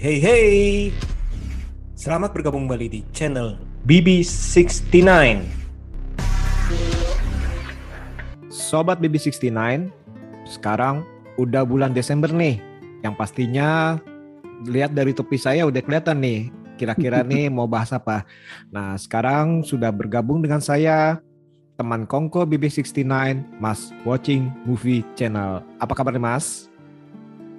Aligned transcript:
Hey, 0.00 0.16
hey. 0.16 0.48
Selamat 1.92 2.32
bergabung 2.32 2.64
kembali 2.64 2.88
di 2.88 3.00
channel 3.12 3.60
BB69. 3.84 4.96
Sobat 8.48 8.96
BB69, 9.04 9.52
sekarang 10.48 11.04
udah 11.36 11.68
bulan 11.68 11.92
Desember 11.92 12.32
nih. 12.32 12.64
Yang 13.04 13.14
pastinya 13.20 14.00
lihat 14.64 14.96
dari 14.96 15.12
topi 15.12 15.36
saya 15.36 15.68
udah 15.68 15.84
kelihatan 15.84 16.24
nih. 16.24 16.48
Kira-kira 16.80 17.20
nih 17.28 17.52
mau 17.52 17.68
bahas 17.68 17.92
apa. 17.92 18.24
Nah, 18.72 18.96
sekarang 18.96 19.68
sudah 19.68 19.92
bergabung 19.92 20.40
dengan 20.40 20.64
saya 20.64 21.20
teman 21.76 22.08
Kongko 22.08 22.48
BB69, 22.48 23.04
Mas 23.60 23.92
Watching 24.08 24.48
Movie 24.64 25.04
Channel. 25.12 25.60
Apa 25.76 25.92
kabar 25.92 26.16
nih, 26.16 26.24
Mas? 26.24 26.69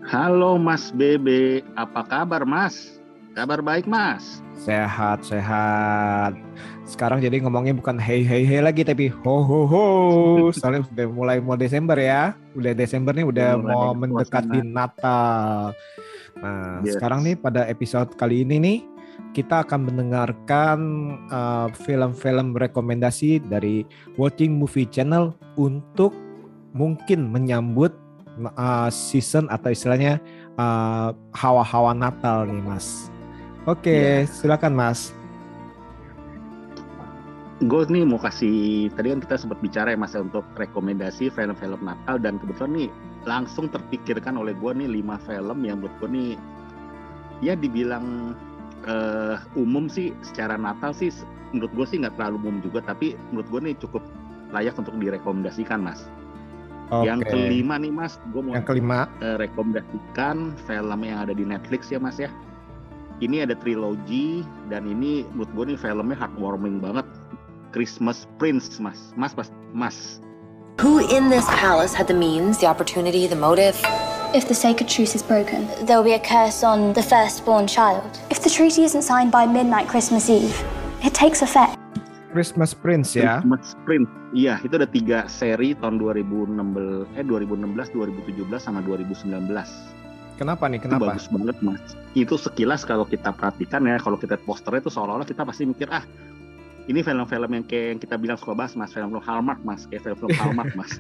Halo 0.10 0.58
Mas 0.58 0.90
Bebe, 0.90 1.62
apa 1.78 2.02
kabar 2.02 2.42
Mas? 2.42 2.98
Kabar 3.38 3.62
baik 3.62 3.86
Mas? 3.86 4.42
Sehat, 4.58 5.22
sehat. 5.22 6.34
Sekarang 6.90 7.22
jadi 7.22 7.38
ngomongnya 7.46 7.78
bukan 7.78 8.02
hey 8.02 8.26
hey 8.26 8.42
hey 8.42 8.66
lagi 8.66 8.82
tapi 8.82 9.14
ho 9.14 9.36
ho 9.46 9.70
ho. 9.70 9.86
Soalnya 10.50 10.90
sudah 10.90 11.06
mulai 11.06 11.38
mau 11.38 11.54
Desember 11.54 11.94
ya. 12.02 12.34
Udah 12.58 12.74
Desember 12.74 13.14
nih 13.14 13.30
udah 13.30 13.62
mulai 13.62 13.76
mau 13.78 13.94
mendekati 13.94 14.66
Natal. 14.66 15.78
Nah, 16.42 16.82
yes. 16.82 16.98
sekarang 16.98 17.22
nih 17.22 17.38
pada 17.38 17.70
episode 17.70 18.10
kali 18.18 18.42
ini 18.42 18.58
nih 18.58 18.78
kita 19.38 19.62
akan 19.64 19.86
mendengarkan 19.86 20.80
uh, 21.30 21.70
film-film 21.78 22.58
rekomendasi 22.58 23.38
dari 23.48 23.86
Watching 24.18 24.58
Movie 24.58 24.90
Channel 24.90 25.38
untuk 25.62 26.12
mungkin 26.74 27.30
menyambut 27.30 27.96
uh, 28.46 28.90
season 28.90 29.48
atau 29.52 29.74
istilahnya 29.74 30.18
uh, 30.58 31.14
hawa-hawa 31.36 31.94
Natal 31.94 32.48
nih 32.48 32.64
Mas. 32.64 33.12
Oke, 33.70 33.94
okay, 33.94 33.98
iya. 33.98 34.14
yeah. 34.24 34.30
silakan 34.30 34.74
Mas. 34.74 35.14
Gue 37.62 37.86
nih 37.86 38.02
mau 38.02 38.18
kasih 38.18 38.90
tadi 38.98 39.14
kan 39.14 39.22
kita 39.22 39.36
sempat 39.38 39.62
bicara 39.62 39.94
ya 39.94 39.98
Mas 39.98 40.18
ya, 40.18 40.26
untuk 40.26 40.42
rekomendasi 40.58 41.30
film-film 41.30 41.86
Natal 41.86 42.18
dan 42.18 42.42
kebetulan 42.42 42.74
nih 42.74 42.90
langsung 43.30 43.70
terpikirkan 43.70 44.34
oleh 44.34 44.58
gue 44.58 44.72
nih 44.74 44.90
lima 44.90 45.22
film 45.22 45.62
yang 45.62 45.78
buat 45.78 45.94
gue 46.02 46.10
nih 46.10 46.32
ya 47.46 47.54
dibilang 47.54 48.34
uh, 48.90 49.38
umum 49.54 49.86
sih 49.86 50.10
secara 50.26 50.58
Natal 50.58 50.90
sih 50.90 51.14
menurut 51.54 51.70
gue 51.78 51.86
sih 51.86 51.98
nggak 52.02 52.18
terlalu 52.18 52.50
umum 52.50 52.58
juga 52.66 52.82
tapi 52.82 53.14
menurut 53.30 53.48
gue 53.54 53.62
nih 53.70 53.76
cukup 53.78 54.02
layak 54.52 54.76
untuk 54.76 54.98
direkomendasikan 54.98 55.80
Mas. 55.80 56.10
Okay. 56.92 57.08
Yang 57.08 57.20
kelima 57.32 57.80
nih 57.80 57.88
Mas, 57.88 58.20
gue 58.36 58.44
mau 58.44 58.52
yang 58.52 58.68
kelima 58.68 59.08
uh, 59.24 59.40
rekomendasikan 59.40 60.52
film 60.68 61.00
yang 61.08 61.24
ada 61.24 61.32
di 61.32 61.48
Netflix 61.48 61.88
ya 61.88 62.04
Mas 62.04 62.20
ya. 62.20 62.28
Ini 63.24 63.48
ada 63.48 63.56
trilogi 63.56 64.44
dan 64.68 64.84
ini 64.84 65.24
menurut 65.32 65.48
gue 65.56 65.66
nih 65.72 65.80
filmnya 65.80 66.20
heartwarming 66.20 66.84
banget. 66.84 67.08
Christmas 67.72 68.28
Prince 68.36 68.76
Mas. 68.84 69.16
Mas, 69.16 69.32
Mas, 69.40 69.48
Mas. 69.72 69.98
Who 70.84 71.00
in 71.00 71.32
this 71.32 71.48
palace 71.48 71.96
had 71.96 72.12
the 72.12 72.18
means, 72.18 72.60
the 72.60 72.68
opportunity, 72.68 73.24
the 73.24 73.40
motive? 73.40 73.80
If 74.36 74.48
the 74.48 74.56
sacred 74.56 74.92
truce 74.92 75.16
is 75.16 75.24
broken, 75.24 75.68
there 75.88 75.96
will 75.96 76.08
be 76.08 76.20
a 76.20 76.20
curse 76.20 76.64
on 76.64 76.92
the 76.92 77.04
firstborn 77.04 77.68
child. 77.68 78.20
If 78.28 78.44
the 78.44 78.50
treaty 78.50 78.84
isn't 78.84 79.04
signed 79.04 79.32
by 79.32 79.48
midnight 79.48 79.88
Christmas 79.88 80.28
Eve, 80.28 80.56
it 81.04 81.14
takes 81.14 81.42
effect. 81.42 81.81
Christmas 82.32 82.72
Prince 82.72 83.14
ya. 83.14 83.40
Christmas 83.40 83.76
Prince. 83.84 84.10
Iya, 84.32 84.60
itu 84.64 84.74
ada 84.80 84.88
tiga 84.88 85.28
seri 85.28 85.76
tahun 85.76 86.00
2016 86.00 87.20
eh 87.20 87.24
2016, 87.28 87.92
2017 87.92 88.48
sama 88.60 88.80
2019. 88.84 89.28
Kenapa 90.40 90.66
nih? 90.66 90.80
Kenapa? 90.82 91.04
Itu 91.06 91.12
bagus 91.14 91.28
banget, 91.30 91.58
Mas. 91.62 91.84
Itu 92.18 92.36
sekilas 92.40 92.88
kalau 92.88 93.06
kita 93.06 93.30
perhatikan 93.36 93.86
ya, 93.86 94.02
kalau 94.02 94.18
kita 94.18 94.40
posternya 94.42 94.82
itu 94.82 94.90
seolah-olah 94.90 95.28
kita 95.28 95.46
pasti 95.46 95.70
mikir 95.70 95.92
ah 95.92 96.02
ini 96.90 97.00
film-film 97.06 97.52
yang 97.54 97.66
kayak 97.68 97.86
yang 97.94 98.00
kita 98.02 98.16
bilang 98.18 98.38
suka 98.40 98.58
bahas 98.58 98.74
mas 98.74 98.90
film-film 98.92 99.22
Hallmark 99.22 99.62
mas 99.62 99.86
kayak 99.86 100.02
film-film 100.08 100.34
Hallmark 100.36 100.72
mas 100.80 100.98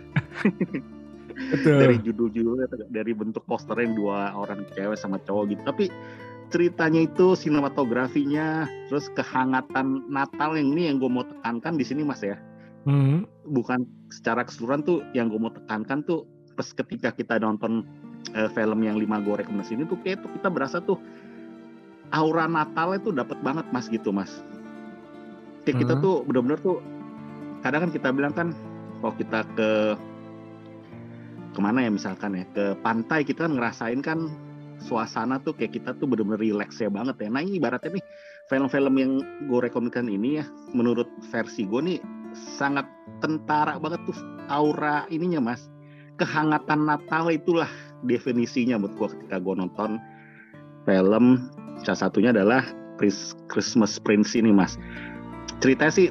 Betul. 1.52 1.78
dari 1.81 1.96
judul-judulnya 2.06 2.66
dari 2.91 3.12
bentuk 3.18 3.41
posternya 3.50 3.90
yang 3.90 3.96
dua 3.97 4.20
orang 4.38 4.62
cewek 4.78 4.97
sama 5.00 5.18
cowok 5.25 5.44
gitu 5.56 5.62
tapi 5.66 5.86
ceritanya 6.51 7.07
itu 7.07 7.34
sinematografinya 7.34 8.67
terus 8.91 9.07
kehangatan 9.16 10.03
Natal 10.12 10.59
yang 10.59 10.75
ini 10.75 10.91
yang 10.91 11.00
gue 11.00 11.07
mau 11.07 11.23
tekankan 11.23 11.79
di 11.79 11.85
sini 11.88 12.03
mas 12.03 12.19
ya 12.22 12.35
hmm. 12.85 13.23
bukan 13.56 13.88
secara 14.12 14.44
keseluruhan 14.44 14.84
tuh 14.84 15.00
yang 15.16 15.31
gue 15.31 15.40
mau 15.40 15.50
tekankan 15.50 16.03
tuh 16.03 16.28
pas 16.59 16.67
ketika 16.67 17.16
kita 17.16 17.40
nonton 17.40 17.88
uh, 18.35 18.51
film 18.51 18.84
yang 18.84 19.00
lima 19.00 19.23
gue 19.23 19.40
rekomendasi 19.40 19.79
ini 19.79 19.88
tuh 19.88 19.97
kayak 20.03 20.22
tuh 20.22 20.29
kita 20.35 20.51
berasa 20.51 20.78
tuh 20.84 21.00
aura 22.11 22.45
Natal 22.45 23.00
itu 23.00 23.16
dapat 23.16 23.40
banget 23.40 23.66
mas 23.72 23.88
gitu 23.88 24.11
mas 24.11 24.44
kayak 25.63 25.79
hmm. 25.79 25.84
kita 25.88 25.94
tuh 26.03 26.28
bener-bener 26.28 26.59
tuh 26.59 26.84
kadang 27.63 27.88
kan 27.88 27.91
kita 27.95 28.09
bilang 28.11 28.34
kan 28.35 28.47
kalau 29.00 29.13
kita 29.16 29.40
ke 29.56 29.69
ke 31.51 31.59
mana 31.59 31.84
ya 31.84 31.91
misalkan 31.91 32.35
ya 32.35 32.45
ke 32.51 32.75
pantai 32.84 33.23
kita 33.23 33.47
kan 33.47 33.56
ngerasain 33.56 34.00
kan 34.03 34.31
suasana 34.81 35.38
tuh 35.40 35.53
kayak 35.53 35.78
kita 35.78 35.94
tuh 35.97 36.09
bener-bener 36.09 36.42
relax 36.42 36.81
ya 36.81 36.90
banget 36.90 37.22
ya. 37.22 37.30
Nah 37.30 37.46
ini 37.46 37.62
ibaratnya 37.62 38.02
nih 38.02 38.06
film-film 38.50 38.94
yang 38.97 39.12
gue 39.47 39.59
rekomendasikan 39.62 40.09
ini 40.09 40.42
ya, 40.42 40.46
menurut 40.74 41.08
versi 41.30 41.64
gue 41.69 41.81
nih 41.81 42.00
sangat 42.34 42.84
tentara 43.22 43.78
banget 43.78 44.02
tuh 44.09 44.18
aura 44.50 45.06
ininya 45.14 45.53
mas. 45.53 45.70
Kehangatan 46.18 46.86
Natal 46.86 47.31
itulah 47.31 47.70
definisinya 48.03 48.81
buat 48.81 48.94
gue 48.97 49.08
ketika 49.18 49.38
gue 49.38 49.53
nonton 49.56 50.02
film. 50.84 51.50
Salah 51.86 52.09
satunya 52.09 52.30
adalah 52.34 52.66
Christmas 53.50 53.97
Prince 54.02 54.38
ini 54.38 54.53
mas. 54.53 54.78
Cerita 55.62 55.90
sih 55.90 56.09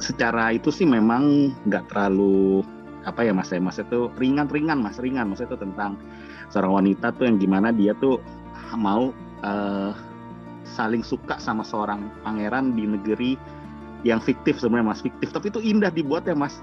secara 0.00 0.52
itu 0.56 0.72
sih 0.72 0.88
memang 0.88 1.52
nggak 1.68 1.92
terlalu 1.92 2.64
apa 3.02 3.26
ya 3.26 3.34
mas 3.34 3.50
ya 3.50 3.58
mas 3.58 3.82
itu 3.82 4.08
ringan-ringan 4.18 4.78
mas 4.78 4.98
ringan 5.02 5.30
maksudnya 5.30 5.54
itu 5.54 5.58
tentang 5.58 5.98
seorang 6.52 6.84
wanita 6.84 7.16
tuh 7.16 7.24
yang 7.26 7.40
gimana 7.40 7.72
dia 7.72 7.96
tuh 7.96 8.20
mau 8.76 9.10
uh, 9.42 9.92
saling 10.68 11.04
suka 11.04 11.36
sama 11.40 11.64
seorang 11.64 12.08
pangeran 12.24 12.76
di 12.76 12.84
negeri 12.86 13.36
yang 14.06 14.20
fiktif 14.20 14.60
sebenarnya 14.60 14.94
mas. 14.94 15.00
Fiktif. 15.00 15.32
Tapi 15.32 15.48
itu 15.50 15.60
indah 15.64 15.90
dibuat 15.90 16.28
ya 16.28 16.36
mas 16.36 16.60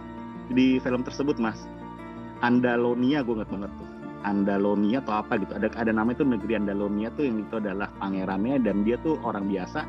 di 0.54 0.78
film 0.80 1.02
tersebut 1.02 1.42
mas. 1.42 1.58
Andalonia 2.40 3.20
gue 3.20 3.36
nggak 3.36 3.52
banget 3.52 3.72
tuh 3.76 3.90
Andalonia 4.24 5.00
atau 5.04 5.20
apa 5.20 5.40
gitu. 5.40 5.52
Ada 5.56 5.68
ada 5.76 5.92
nama 5.92 6.12
itu 6.12 6.24
negeri 6.24 6.60
Andalonia 6.60 7.12
tuh 7.16 7.28
yang 7.28 7.44
itu 7.44 7.60
adalah 7.60 7.88
pangerannya 8.00 8.60
dan 8.64 8.84
dia 8.84 9.00
tuh 9.00 9.20
orang 9.24 9.48
biasa 9.48 9.84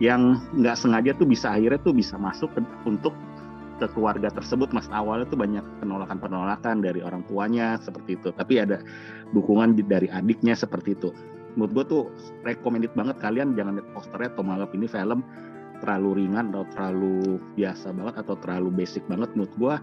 yang 0.00 0.40
nggak 0.56 0.76
sengaja 0.80 1.12
tuh 1.14 1.28
bisa 1.28 1.52
akhirnya 1.52 1.78
tuh 1.84 1.92
bisa 1.92 2.16
masuk 2.16 2.48
ke, 2.56 2.60
untuk 2.88 3.12
ke 3.80 3.88
keluarga 3.96 4.28
tersebut 4.28 4.68
mas 4.76 4.84
awalnya 4.92 5.24
tuh 5.24 5.40
banyak 5.40 5.64
penolakan-penolakan 5.80 6.84
dari 6.84 7.00
orang 7.00 7.24
tuanya 7.24 7.80
seperti 7.80 8.20
itu. 8.20 8.28
Tapi 8.36 8.60
ada 8.60 8.84
dukungan 9.32 9.80
dari 9.88 10.12
adiknya 10.12 10.52
seperti 10.52 10.92
itu. 10.92 11.10
Menurut 11.56 11.72
gue 11.72 11.84
tuh 11.88 12.02
recommended 12.44 12.92
banget 12.92 13.16
kalian 13.18 13.56
jangan 13.56 13.80
lihat 13.80 13.88
posternya 13.96 14.30
atau 14.36 14.44
menganggap 14.44 14.70
ini 14.76 14.86
film 14.86 15.20
terlalu 15.80 16.10
ringan 16.22 16.52
atau 16.52 16.64
terlalu 16.76 17.40
biasa 17.56 17.88
banget 17.96 18.14
atau 18.20 18.34
terlalu 18.44 18.68
basic 18.84 19.02
banget. 19.08 19.32
Menurut 19.32 19.54
gue 19.56 19.74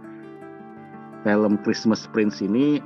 film 1.26 1.54
Christmas 1.66 2.06
Prince 2.14 2.40
ini 2.46 2.78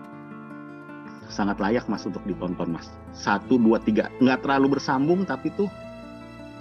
sangat 1.28 1.60
layak 1.60 1.86
mas 1.92 2.08
untuk 2.08 2.24
ditonton 2.24 2.72
mas. 2.72 2.88
Satu 3.12 3.60
dua 3.60 3.84
tiga. 3.84 4.08
Nggak 4.24 4.48
terlalu 4.48 4.80
bersambung 4.80 5.28
tapi 5.28 5.52
tuh 5.60 5.68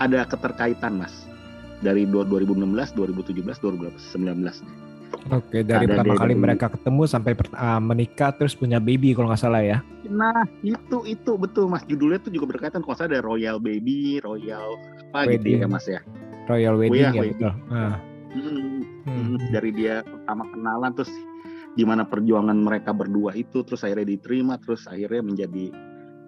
ada 0.02 0.26
keterkaitan 0.26 0.98
mas 0.98 1.29
dari 1.80 2.04
2016, 2.04 2.96
2017, 2.96 3.60
2019. 3.60 4.90
Oke, 5.34 5.66
dari 5.66 5.84
Ada 5.84 6.00
pertama 6.00 6.14
kali 6.16 6.34
mereka 6.38 6.66
ketemu 6.72 7.02
sampai 7.04 7.32
uh, 7.52 7.82
menikah 7.82 8.30
terus 8.32 8.54
punya 8.54 8.78
baby 8.80 9.12
kalau 9.12 9.28
nggak 9.28 9.42
salah 9.42 9.60
ya. 9.60 9.78
Nah, 10.08 10.46
itu 10.64 11.04
itu 11.04 11.36
betul 11.36 11.66
Mas. 11.68 11.84
Judulnya 11.84 12.22
tuh 12.22 12.32
juga 12.32 12.56
berkaitan 12.56 12.80
kalau 12.80 12.96
saya 12.96 13.18
ada 13.18 13.20
Royal 13.20 13.60
Baby, 13.60 14.22
Royal 14.22 14.78
apa 15.10 15.26
wedding. 15.26 15.60
gitu 15.60 15.62
ya 15.62 15.66
Mas 15.66 15.86
ya. 15.90 16.00
Royal 16.48 16.74
Wedding 16.78 17.04
oh, 17.04 17.10
ya, 17.10 17.10
ya 17.14 17.20
wedding. 17.20 17.36
betul. 17.36 17.52
Ah. 17.70 17.96
Hmm, 18.30 18.82
hmm. 19.06 19.36
Dari 19.50 19.70
dia 19.74 19.94
pertama 20.06 20.44
kenalan 20.54 20.92
terus 20.94 21.12
gimana 21.78 22.02
perjuangan 22.06 22.58
mereka 22.58 22.90
berdua 22.90 23.34
itu 23.38 23.62
terus 23.62 23.86
akhirnya 23.86 24.18
diterima 24.18 24.58
terus 24.58 24.86
akhirnya 24.90 25.22
menjadi 25.22 25.64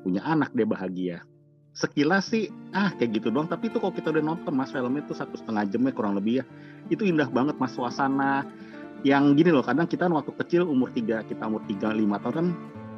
punya 0.06 0.22
anak 0.22 0.54
dia 0.54 0.66
bahagia 0.66 1.16
sekilas 1.72 2.28
sih 2.28 2.52
ah 2.76 2.92
kayak 2.96 3.20
gitu 3.20 3.28
doang. 3.32 3.48
Tapi 3.48 3.72
itu 3.72 3.80
kalau 3.80 3.92
kita 3.92 4.12
udah 4.12 4.24
nonton 4.24 4.52
mas 4.52 4.70
filmnya 4.72 5.04
itu 5.04 5.16
satu 5.16 5.36
setengah 5.40 5.64
jamnya 5.68 5.92
kurang 5.92 6.14
lebih 6.16 6.40
ya. 6.40 6.44
Itu 6.92 7.04
indah 7.08 7.28
banget 7.32 7.56
mas 7.56 7.72
suasana 7.72 8.44
yang 9.02 9.34
gini 9.34 9.50
loh 9.50 9.66
kadang 9.66 9.90
kita 9.90 10.06
waktu 10.06 10.30
kecil 10.38 10.62
umur 10.62 10.94
tiga 10.94 11.26
kita 11.26 11.42
umur 11.50 11.64
tiga 11.66 11.90
lima 11.90 12.22
tahun 12.22 12.34
kan 12.38 12.46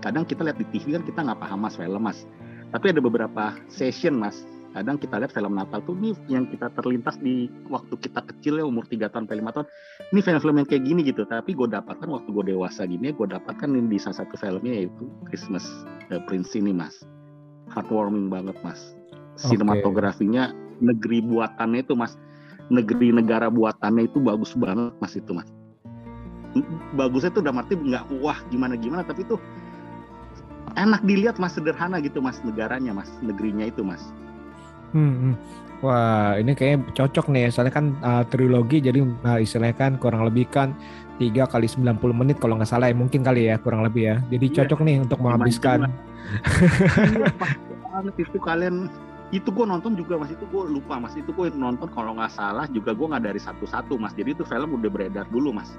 kadang 0.04 0.24
kita 0.28 0.44
lihat 0.44 0.60
di 0.60 0.68
TV 0.68 1.00
kan 1.00 1.02
kita 1.06 1.18
nggak 1.24 1.40
paham 1.40 1.58
mas 1.64 1.74
film 1.78 2.02
mas. 2.02 2.26
Tapi 2.74 2.90
ada 2.90 3.00
beberapa 3.00 3.54
session 3.70 4.18
mas. 4.18 4.42
Kadang 4.74 4.98
kita 4.98 5.22
lihat 5.22 5.30
film 5.30 5.54
Natal 5.54 5.86
tuh 5.86 5.94
nih 5.94 6.18
yang 6.26 6.50
kita 6.50 6.66
terlintas 6.74 7.14
di 7.22 7.46
waktu 7.70 7.94
kita 7.94 8.26
kecil 8.26 8.58
ya 8.58 8.66
umur 8.66 8.82
tiga 8.90 9.06
tahun 9.06 9.30
sampai 9.30 9.38
lima 9.38 9.54
tahun 9.54 9.70
ini 10.10 10.18
film-film 10.18 10.54
yang 10.58 10.66
kayak 10.66 10.82
gini 10.82 11.00
gitu. 11.06 11.22
Tapi 11.22 11.54
gue 11.54 11.70
dapatkan 11.70 12.10
waktu 12.10 12.26
gue 12.34 12.44
dewasa 12.50 12.82
gini 12.82 13.14
gue 13.14 13.26
dapatkan 13.30 13.70
di 13.70 13.98
salah 14.02 14.26
satu 14.26 14.34
filmnya 14.34 14.82
yaitu 14.82 15.06
Christmas 15.30 15.62
uh, 16.10 16.18
Prince 16.26 16.58
ini 16.58 16.74
mas 16.74 17.06
heartwarming 17.70 18.28
banget 18.28 18.56
mas. 18.60 18.96
Sinematografinya 19.34 20.54
negeri 20.78 21.24
buatannya 21.24 21.84
itu 21.84 21.94
mas. 21.96 22.18
Negeri 22.72 23.12
negara 23.12 23.52
buatannya 23.52 24.08
itu 24.08 24.18
bagus 24.20 24.56
banget 24.56 24.94
mas 25.00 25.14
itu 25.16 25.30
mas. 25.32 25.48
Bagusnya 26.94 27.34
tuh 27.34 27.42
udah 27.42 27.54
arti 27.54 27.74
nggak 27.74 28.04
wah 28.22 28.38
gimana 28.48 28.78
gimana 28.78 29.02
tapi 29.02 29.26
itu 29.26 29.34
enak 30.78 31.02
dilihat 31.02 31.36
mas 31.42 31.58
sederhana 31.58 31.98
gitu 31.98 32.22
mas 32.22 32.38
negaranya 32.46 32.94
mas 32.94 33.10
negerinya 33.20 33.66
itu 33.66 33.82
mas. 33.82 34.02
Hmm, 34.94 35.34
hmm. 35.34 35.34
Wah, 35.84 36.40
ini 36.40 36.56
kayaknya 36.56 36.96
cocok 36.96 37.28
nih, 37.28 37.52
soalnya 37.52 37.74
kan 37.76 37.92
uh, 38.00 38.24
trilogi, 38.24 38.80
jadi 38.80 39.04
uh, 39.04 39.36
istilahnya 39.36 39.76
kan 39.76 39.92
kurang 40.00 40.24
lebih 40.24 40.48
kan 40.48 40.72
tiga 41.18 41.46
kali 41.46 41.70
90 41.70 42.00
menit 42.10 42.36
kalau 42.42 42.58
nggak 42.58 42.70
salah 42.70 42.90
ya, 42.90 42.96
mungkin 42.96 43.22
kali 43.22 43.50
ya, 43.50 43.56
kurang 43.62 43.86
lebih 43.86 44.02
ya. 44.10 44.16
Jadi 44.30 44.46
iya, 44.50 44.56
cocok 44.62 44.80
nih 44.82 44.96
untuk 45.02 45.18
menghabiskan. 45.22 45.86
iya, 47.14 47.30
banget 47.94 48.14
itu 48.26 48.38
kalian. 48.42 48.90
Itu 49.32 49.50
gue 49.50 49.66
nonton 49.66 49.98
juga 49.98 50.18
mas. 50.18 50.30
Itu 50.30 50.46
gue 50.50 50.62
lupa 50.66 50.98
mas. 50.98 51.14
Itu 51.18 51.34
gue 51.34 51.50
nonton 51.54 51.90
kalau 51.90 52.14
nggak 52.18 52.32
salah 52.34 52.66
juga 52.70 52.94
gue 52.94 53.06
nggak 53.06 53.24
dari 53.24 53.40
satu-satu 53.40 53.98
mas. 53.98 54.14
Jadi 54.14 54.34
itu 54.34 54.44
film 54.46 54.78
udah 54.78 54.90
beredar 54.90 55.26
dulu 55.30 55.54
mas. 55.54 55.74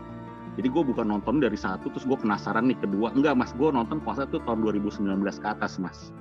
Jadi 0.56 0.72
gue 0.72 0.84
bukan 0.88 1.04
nonton 1.04 1.44
dari 1.44 1.60
satu 1.60 1.92
terus 1.92 2.08
gue 2.08 2.16
penasaran 2.16 2.68
nih 2.68 2.80
kedua. 2.80 3.12
Enggak 3.12 3.36
mas. 3.36 3.52
Gue 3.56 3.72
nonton 3.72 4.00
puasa 4.04 4.28
itu 4.28 4.40
tahun 4.44 4.64
2019 4.64 5.08
ke 5.40 5.48
atas 5.48 5.80
mas. 5.80 6.12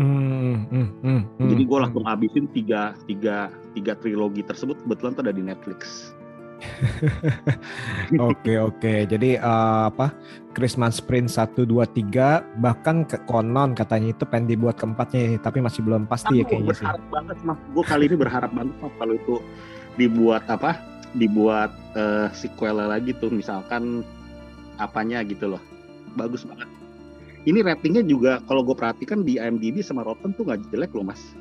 Hmm, 0.00 0.64
hmm, 0.70 0.88
hmm, 1.04 1.22
hmm, 1.36 1.48
Jadi 1.50 1.62
gue 1.66 1.78
langsung 1.82 2.04
habisin 2.08 2.46
tiga, 2.54 2.96
tiga, 3.04 3.52
tiga 3.76 3.92
trilogi 4.00 4.40
tersebut. 4.40 4.80
Kebetulan 4.80 5.12
tuh 5.12 5.22
ada 5.28 5.34
di 5.36 5.44
Netflix. 5.44 6.14
Oke 8.30 8.58
oke. 8.58 9.06
Jadi 9.06 9.38
uh, 9.38 9.88
apa 9.88 10.12
Christmas 10.52 10.98
Prince 10.98 11.38
1 11.38 11.62
2 11.62 11.70
3 12.12 12.60
bahkan 12.60 13.06
ke 13.06 13.16
konon 13.24 13.72
katanya 13.72 14.12
itu 14.12 14.24
pengen 14.26 14.50
dibuat 14.50 14.76
keempatnya 14.76 15.38
tapi 15.40 15.62
masih 15.62 15.80
belum 15.86 16.10
pasti 16.10 16.36
Aku 16.36 16.40
ya 16.42 16.44
kayaknya 16.44 16.74
sih. 16.74 16.84
berharap 16.84 17.04
banget 17.08 17.38
mas. 17.46 17.58
Gue 17.70 17.84
kali 17.86 18.04
ini 18.10 18.16
berharap 18.18 18.50
banget 18.50 18.76
mas 18.82 18.92
kalau 18.98 19.14
itu 19.14 19.34
dibuat 19.96 20.44
apa? 20.50 20.70
Dibuat 21.14 21.70
uh, 21.94 22.28
sequel 22.34 22.76
lagi 22.82 23.14
tuh 23.16 23.30
misalkan 23.30 24.02
apanya 24.76 25.22
gitu 25.22 25.56
loh. 25.56 25.62
Bagus 26.18 26.42
banget 26.42 26.66
ini 27.48 27.64
ratingnya 27.64 28.04
juga 28.04 28.44
kalau 28.44 28.60
gue 28.60 28.76
perhatikan 28.76 29.24
di 29.24 29.40
IMDb 29.40 29.80
sama 29.80 30.04
Rotten 30.04 30.36
tuh 30.36 30.44
nggak 30.44 30.60
jelek 30.68 30.92
loh 30.92 31.08
mas. 31.08 31.32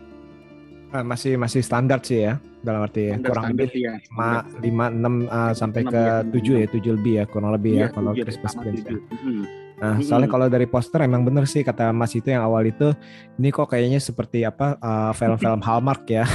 Uh, 0.96 1.04
masih 1.04 1.36
masih 1.36 1.60
standar 1.60 2.00
sih 2.02 2.24
ya 2.24 2.40
dalam 2.62 2.86
arti 2.86 3.12
standar, 3.12 3.30
kurang 3.32 3.46
lebih 3.56 3.70
ya. 3.76 3.94
lima 4.00 4.30
lima 4.60 4.86
enam 4.92 5.14
uh, 5.28 5.54
sampai 5.56 5.82
ke 5.88 6.02
ya. 6.02 6.26
tujuh 6.28 6.56
ya 6.64 6.68
tujuh 6.68 6.92
lebih 7.00 7.14
ya 7.20 7.24
kurang 7.28 7.52
lebih 7.56 7.72
ya, 7.80 7.88
ya 7.88 7.96
kalau 7.96 8.12
Christmas 8.16 8.54
Prince 8.58 8.84
ya. 8.84 9.00
Hmm. 9.00 9.44
Nah, 9.80 9.96
hmm. 9.96 10.04
soalnya 10.04 10.28
kalau 10.28 10.48
dari 10.52 10.68
poster 10.68 11.00
emang 11.08 11.24
bener 11.24 11.48
sih 11.48 11.64
kata 11.64 11.96
Mas 11.96 12.12
itu 12.12 12.28
yang 12.28 12.44
awal 12.44 12.68
itu 12.68 12.92
ini 13.40 13.48
kok 13.48 13.72
kayaknya 13.72 14.04
seperti 14.04 14.44
apa 14.44 14.76
uh, 14.84 15.16
film-film 15.16 15.64
Hallmark 15.68 16.04
ya. 16.12 16.28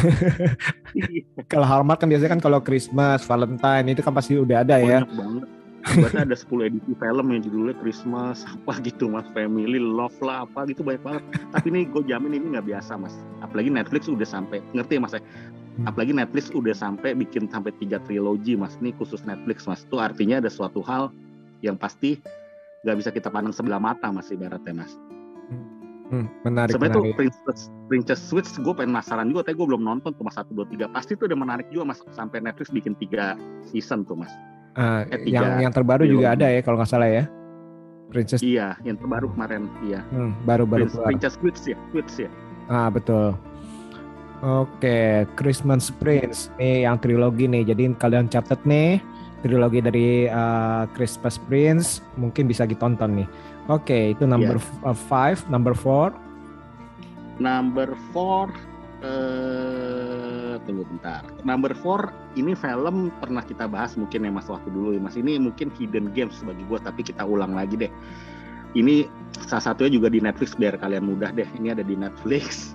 kalau 1.52 1.68
Hallmark 1.68 2.00
kan 2.00 2.08
biasanya 2.08 2.40
kan 2.40 2.40
kalau 2.40 2.64
Christmas, 2.64 3.20
Valentine 3.28 3.92
itu 3.92 4.00
kan 4.00 4.16
pasti 4.16 4.40
udah 4.40 4.64
ada 4.64 4.80
ya. 4.80 5.04
Banget 5.04 5.44
Berarti 5.84 6.16
ada 6.16 6.36
10 6.36 6.68
edisi 6.72 6.92
film 6.96 7.26
yang 7.28 7.40
judulnya 7.44 7.76
Christmas 7.76 8.48
apa 8.48 8.80
gitu 8.80 9.12
mas, 9.12 9.28
Family 9.36 9.76
Love 9.76 10.16
lah 10.24 10.48
apa 10.48 10.64
gitu 10.72 10.80
banyak 10.80 11.04
banget. 11.04 11.22
Tapi 11.52 11.66
ini 11.68 11.80
gue 11.84 12.02
jamin 12.08 12.40
ini 12.40 12.56
nggak 12.56 12.66
biasa 12.72 12.96
mas. 12.96 13.12
Apalagi 13.44 13.68
Netflix 13.68 14.08
udah 14.08 14.24
sampai 14.24 14.64
ngerti 14.72 14.96
ya 14.96 15.00
mas 15.04 15.12
ya. 15.12 15.22
Hmm. 15.74 15.90
Apalagi 15.90 16.14
Netflix 16.14 16.54
udah 16.54 16.70
sampai 16.70 17.18
bikin 17.18 17.50
sampai 17.50 17.74
tiga 17.82 17.98
trilogi 18.06 18.54
mas. 18.54 18.78
Ini 18.78 18.94
khusus 18.94 19.26
Netflix 19.26 19.66
mas. 19.66 19.82
Itu 19.82 19.98
artinya 19.98 20.38
ada 20.38 20.50
suatu 20.50 20.78
hal 20.86 21.10
yang 21.66 21.74
pasti 21.74 22.22
nggak 22.86 22.96
bisa 23.00 23.10
kita 23.10 23.32
pandang 23.32 23.50
sebelah 23.50 23.82
mata 23.82 24.06
mas 24.14 24.30
ibaratnya 24.30 24.86
mas. 24.86 24.92
Hmm, 26.12 26.30
menarik. 26.46 26.76
Sebenarnya 26.76 27.00
tuh 27.00 27.16
Princess, 27.16 27.60
Princess 27.90 28.20
Switch 28.22 28.46
gue 28.54 28.74
pengen 28.76 28.94
penasaran 28.94 29.26
juga, 29.32 29.50
tapi 29.50 29.56
gue 29.58 29.66
belum 29.66 29.82
nonton 29.82 30.14
tuh 30.14 30.22
mas 30.22 30.38
satu 30.38 30.54
dua 30.54 30.66
tiga. 30.70 30.86
Pasti 30.92 31.18
tuh 31.18 31.26
udah 31.26 31.38
menarik 31.38 31.66
juga 31.74 31.90
mas 31.90 31.98
sampai 32.14 32.38
Netflix 32.44 32.70
bikin 32.70 32.94
tiga 33.02 33.34
season 33.66 34.06
tuh 34.06 34.14
mas. 34.14 34.30
Uh, 34.74 35.06
yang 35.26 35.62
yang 35.62 35.72
terbaru 35.74 36.02
juga 36.02 36.34
ada 36.34 36.50
ya 36.50 36.62
kalau 36.62 36.78
nggak 36.78 36.90
salah 36.90 37.10
ya. 37.10 37.24
Princess. 38.14 38.46
Iya, 38.46 38.78
yang 38.86 38.94
terbaru 39.00 39.26
kemarin, 39.34 39.66
iya. 39.82 40.06
Hmm, 40.14 40.38
baru-baru 40.46 40.86
Princess, 40.86 41.02
Princess 41.02 41.34
Switch 41.40 41.60
ya, 41.66 41.76
Switch 41.90 42.14
ya. 42.14 42.30
Ah, 42.70 42.86
betul. 42.92 43.34
Oke, 44.42 45.28
Christmas 45.38 45.92
Prince 45.94 46.50
nih 46.58 46.88
yang 46.88 46.98
trilogi 46.98 47.46
nih. 47.46 47.68
Jadi 47.70 47.94
kalian 47.96 48.26
catat 48.26 48.58
nih 48.66 48.98
trilogi 49.44 49.84
dari 49.84 50.24
uh, 50.24 50.88
Christmas 50.96 51.36
Prince 51.36 52.00
mungkin 52.16 52.48
bisa 52.48 52.64
ditonton 52.64 53.22
nih. 53.22 53.28
Oke, 53.68 54.16
itu 54.16 54.24
number 54.24 54.56
yeah. 54.56 54.88
Uh, 54.88 54.96
five, 54.96 55.44
number 55.52 55.76
four. 55.76 56.16
Number 57.36 57.92
four 58.12 58.48
uh, 59.04 60.56
tunggu 60.64 60.88
bentar. 60.88 61.28
Number 61.44 61.76
four 61.76 62.08
ini 62.40 62.56
film 62.56 63.12
pernah 63.20 63.44
kita 63.44 63.68
bahas 63.68 63.96
mungkin 64.00 64.24
ya 64.24 64.32
Mas 64.32 64.48
waktu 64.48 64.68
dulu 64.72 64.96
ya 64.96 65.00
Mas. 65.00 65.16
Ini 65.16 65.36
mungkin 65.36 65.68
hidden 65.76 66.12
games 66.16 66.40
bagi 66.40 66.64
gue 66.64 66.78
tapi 66.80 67.04
kita 67.04 67.24
ulang 67.24 67.52
lagi 67.52 67.76
deh. 67.76 67.92
Ini 68.74 69.06
salah 69.44 69.70
satunya 69.70 70.00
juga 70.00 70.10
di 70.10 70.18
Netflix 70.18 70.56
biar 70.56 70.80
kalian 70.80 71.04
mudah 71.04 71.30
deh. 71.36 71.46
Ini 71.60 71.76
ada 71.78 71.84
di 71.84 71.94
Netflix. 71.94 72.72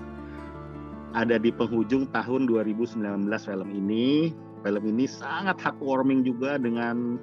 Ada 1.17 1.41
di 1.41 1.49
penghujung 1.49 2.09
tahun 2.13 2.45
2019 2.45 3.01
film 3.25 3.69
ini. 3.73 4.29
Film 4.61 4.83
ini 4.85 5.05
sangat 5.07 5.57
heartwarming 5.63 6.21
juga 6.27 6.59
dengan 6.59 7.17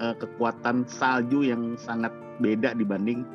uh, 0.00 0.14
kekuatan 0.16 0.88
salju 0.88 1.46
yang 1.46 1.76
sangat 1.76 2.10
beda 2.38 2.74
dibanding 2.74 3.26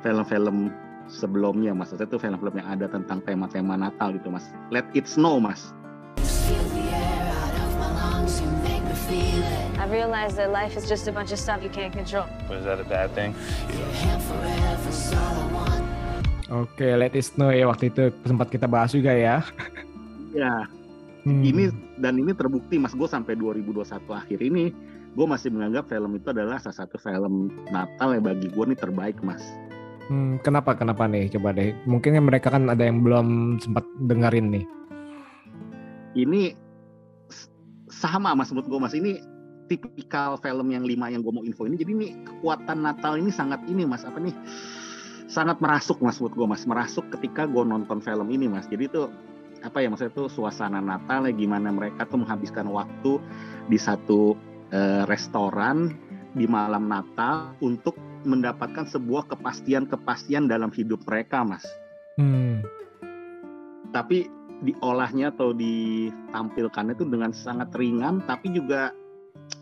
film-film 0.00 0.70
sebelumnya 1.10 1.74
mas 1.74 1.90
itu 1.90 2.16
film-film 2.20 2.54
yang 2.54 2.68
ada 2.68 2.86
tentang 2.86 3.18
tema-tema 3.24 3.74
Natal 3.74 4.14
gitu 4.14 4.30
mas 4.30 4.46
Let 4.70 4.86
It 4.94 5.08
Snow 5.08 5.42
mas 5.42 5.74
I 9.78 9.86
realize 9.90 10.36
that 10.36 10.52
life 10.52 10.76
is 10.76 10.86
just 10.86 11.08
a 11.08 11.12
bunch 11.12 11.32
of 11.32 11.38
stuff 11.38 11.62
you 11.62 11.70
can't 11.70 11.92
control. 11.92 12.26
Was 12.50 12.64
that 12.64 12.78
a 12.78 12.84
bad 12.84 13.14
thing? 13.16 13.32
Oke, 16.48 16.80
okay, 16.80 16.92
Let 16.96 17.12
It 17.12 17.28
Snow 17.28 17.52
ya 17.52 17.68
waktu 17.68 17.92
itu 17.92 18.08
sempat 18.24 18.48
kita 18.48 18.64
bahas 18.64 18.96
juga 18.96 19.12
ya. 19.12 19.44
Ya, 20.32 20.64
hmm. 21.28 21.44
ini 21.44 21.68
dan 22.00 22.16
ini 22.16 22.32
terbukti 22.32 22.80
mas 22.80 22.96
gue 22.96 23.04
sampai 23.04 23.36
2021 23.36 23.84
akhir 24.08 24.40
ini 24.40 24.72
gue 25.12 25.26
masih 25.28 25.52
menganggap 25.52 25.92
film 25.92 26.16
itu 26.16 26.32
adalah 26.32 26.56
salah 26.56 26.84
satu 26.84 26.96
film 26.96 27.52
Natal 27.68 28.16
yang 28.16 28.24
bagi 28.24 28.48
gue 28.48 28.64
nih 28.64 28.80
terbaik 28.80 29.20
mas. 29.20 29.44
Hmm, 30.08 30.40
kenapa 30.40 30.72
kenapa 30.72 31.04
nih 31.04 31.28
coba 31.36 31.52
deh. 31.52 31.76
Mungkin 31.84 32.16
mereka 32.24 32.48
kan 32.48 32.72
ada 32.72 32.80
yang 32.80 33.04
belum 33.04 33.60
sempat 33.60 33.84
dengerin 34.08 34.48
nih. 34.48 34.64
Ini 36.16 36.56
sama 37.92 38.32
mas 38.32 38.48
menurut 38.48 38.72
gue 38.72 38.80
mas 38.80 38.96
ini 38.96 39.20
tipikal 39.68 40.40
film 40.40 40.72
yang 40.72 40.88
lima 40.88 41.12
yang 41.12 41.20
gue 41.20 41.32
mau 41.32 41.44
info 41.44 41.68
ini. 41.68 41.76
Jadi 41.76 41.92
ini 41.92 42.08
kekuatan 42.24 42.88
Natal 42.88 43.20
ini 43.20 43.28
sangat 43.28 43.60
ini 43.68 43.84
mas 43.84 44.08
apa 44.08 44.16
nih 44.16 44.32
sangat 45.28 45.60
merasuk 45.60 46.00
mas 46.00 46.18
menurut 46.18 46.34
gue 46.34 46.46
mas 46.48 46.64
merasuk 46.64 47.04
ketika 47.12 47.44
gue 47.44 47.62
nonton 47.62 48.00
film 48.00 48.28
ini 48.32 48.48
mas. 48.48 48.66
Jadi 48.66 48.88
itu 48.88 49.12
apa 49.62 49.82
ya 49.82 49.90
maksudnya 49.92 50.14
tuh 50.14 50.28
suasana 50.30 50.80
Natal 50.80 51.28
ya 51.28 51.34
gimana 51.34 51.68
mereka 51.70 52.06
tuh 52.08 52.24
menghabiskan 52.24 52.66
waktu 52.72 53.20
di 53.68 53.78
satu 53.78 54.34
uh, 54.72 55.04
restoran 55.06 55.92
di 56.32 56.46
malam 56.48 56.88
Natal 56.88 57.52
untuk 57.60 57.98
mendapatkan 58.26 58.86
sebuah 58.88 59.30
kepastian-kepastian 59.30 60.50
dalam 60.50 60.74
hidup 60.74 61.00
mereka, 61.06 61.46
Mas. 61.46 61.64
Hmm. 62.18 62.66
Tapi 63.94 64.26
diolahnya 64.58 65.30
atau 65.30 65.54
ditampilkannya 65.54 66.98
itu 66.98 67.06
dengan 67.06 67.30
sangat 67.30 67.70
ringan, 67.78 68.26
tapi 68.26 68.50
juga 68.50 68.90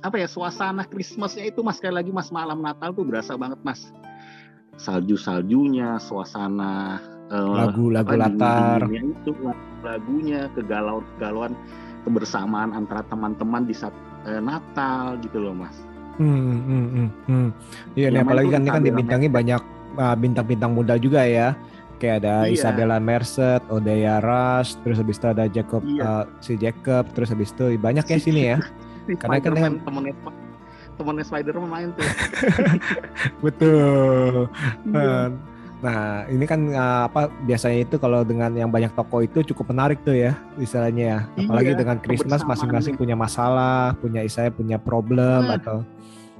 apa 0.00 0.16
ya 0.16 0.26
suasana 0.26 0.88
Christmasnya 0.88 1.52
itu 1.52 1.61
Mas 1.61 1.78
sekali 1.78 2.00
lagi 2.00 2.11
Mas 2.11 2.32
malam 2.32 2.64
Natal 2.64 2.96
tuh 2.96 3.04
berasa 3.04 3.37
banget 3.37 3.61
Mas. 3.61 3.92
Salju-saljunya, 4.76 5.97
suasana 5.97 7.00
eh, 7.33 7.40
lagu-lagu 7.40 8.12
uh, 8.12 8.18
latar 8.21 8.80
itu 8.92 9.33
lagunya 9.80 10.52
kegalauan-kegalauan 10.52 11.56
kebersamaan 12.06 12.71
antara 12.76 13.02
teman-teman 13.11 13.66
di 13.66 13.75
saat 13.75 13.95
uh, 14.28 14.38
Natal 14.38 15.18
gitu 15.25 15.42
loh 15.42 15.56
Mas. 15.56 15.75
Hmm, 16.16 16.64
hmm, 16.64 16.87
hmm, 16.88 17.09
hmm. 17.28 17.49
Iya 17.92 18.09
nih 18.09 18.21
apalagi 18.25 18.49
kan 18.49 18.62
ini 18.64 18.71
kan 18.73 18.83
dibintangi 18.85 19.28
banyak 19.28 19.62
uh, 20.00 20.16
bintang-bintang 20.16 20.73
muda 20.73 20.97
juga 20.97 21.25
ya. 21.25 21.52
Kayak 21.97 22.28
ada 22.28 22.35
iya. 22.45 22.52
Isabella 22.52 23.00
Merced, 23.00 23.64
Odeya 23.73 24.21
Rush, 24.21 24.76
terus 24.85 25.00
habis 25.00 25.16
itu 25.16 25.26
ada 25.33 25.49
Jacob 25.49 25.80
iya. 25.88 26.04
uh, 26.04 26.25
si 26.45 26.61
Jacob, 26.61 27.09
terus 27.16 27.33
habis 27.33 27.56
itu 27.56 27.73
banyak 27.80 28.04
ya 28.04 28.18
sini 28.21 28.42
ya. 28.52 28.59
Karena 29.16 29.40
kan 29.40 29.52
dengan 29.56 29.73
temennya 29.80 30.14
temennya 30.96 31.24
Spider-Man 31.28 31.70
main 31.70 31.88
tuh. 31.94 32.04
Betul. 33.44 34.48
Iya. 34.90 35.32
Nah, 35.76 36.24
ini 36.32 36.44
kan 36.48 36.72
uh, 36.72 37.04
apa 37.04 37.28
biasanya 37.44 37.84
itu 37.84 38.00
kalau 38.00 38.24
dengan 38.24 38.48
yang 38.56 38.72
banyak 38.72 38.96
toko 38.96 39.20
itu 39.20 39.44
cukup 39.52 39.76
menarik 39.76 40.00
tuh 40.02 40.16
ya 40.16 40.32
istilahnya 40.56 41.04
ya. 41.04 41.18
Apalagi 41.36 41.76
iya, 41.76 41.78
dengan 41.78 41.96
Christmas 42.00 42.40
masing-masing 42.48 42.96
punya 42.96 43.12
masalah, 43.12 43.92
punya 44.00 44.24
istilahnya 44.24 44.54
punya 44.56 44.76
problem 44.80 45.52
nah, 45.52 45.60
atau 45.60 45.84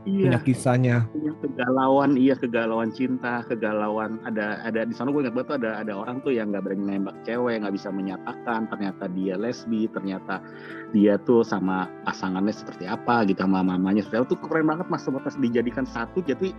punya 0.07 0.41
kisahnya. 0.41 0.97
punya 1.11 1.35
kegalauan 1.43 2.15
iya 2.15 2.35
kegalauan 2.39 2.95
cinta 2.95 3.43
kegalauan 3.51 4.23
ada 4.23 4.63
ada 4.63 4.87
di 4.87 4.95
sana 4.95 5.11
gue 5.11 5.27
ingat 5.27 5.35
banget 5.35 5.49
tuh 5.51 5.57
ada 5.59 5.71
ada 5.83 5.93
orang 5.99 6.23
tuh 6.23 6.31
yang 6.31 6.55
nggak 6.55 6.63
berani 6.63 6.85
nembak 6.87 7.17
cewek 7.27 7.59
nggak 7.59 7.75
bisa 7.75 7.91
menyatakan 7.91 8.71
ternyata 8.71 9.11
dia 9.11 9.35
lesbi 9.35 9.91
ternyata 9.91 10.39
dia 10.95 11.19
tuh 11.27 11.43
sama 11.43 11.91
pasangannya 12.07 12.55
seperti 12.55 12.87
apa 12.87 13.27
gitu 13.27 13.43
sama 13.43 13.67
mamanya 13.67 14.07
seperti 14.07 14.19
apa. 14.23 14.27
Tuh 14.31 14.41
keren 14.47 14.67
banget 14.71 14.87
mas 14.87 15.03
sebatas 15.03 15.35
dijadikan 15.43 15.85
satu 15.85 16.23
jadi 16.23 16.55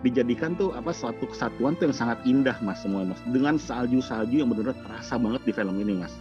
dijadikan 0.00 0.56
tuh 0.56 0.72
apa 0.76 0.92
suatu 0.92 1.28
kesatuan 1.28 1.76
tuh 1.76 1.92
yang 1.92 1.96
sangat 1.96 2.18
indah 2.24 2.56
mas 2.64 2.80
semua 2.80 3.04
mas. 3.04 3.20
Dengan 3.28 3.60
salju 3.60 4.00
salju 4.00 4.40
yang 4.40 4.48
benar-benar 4.48 4.80
terasa 4.88 5.20
banget 5.20 5.44
di 5.44 5.52
film 5.52 5.76
ini 5.84 6.00
mas. 6.00 6.16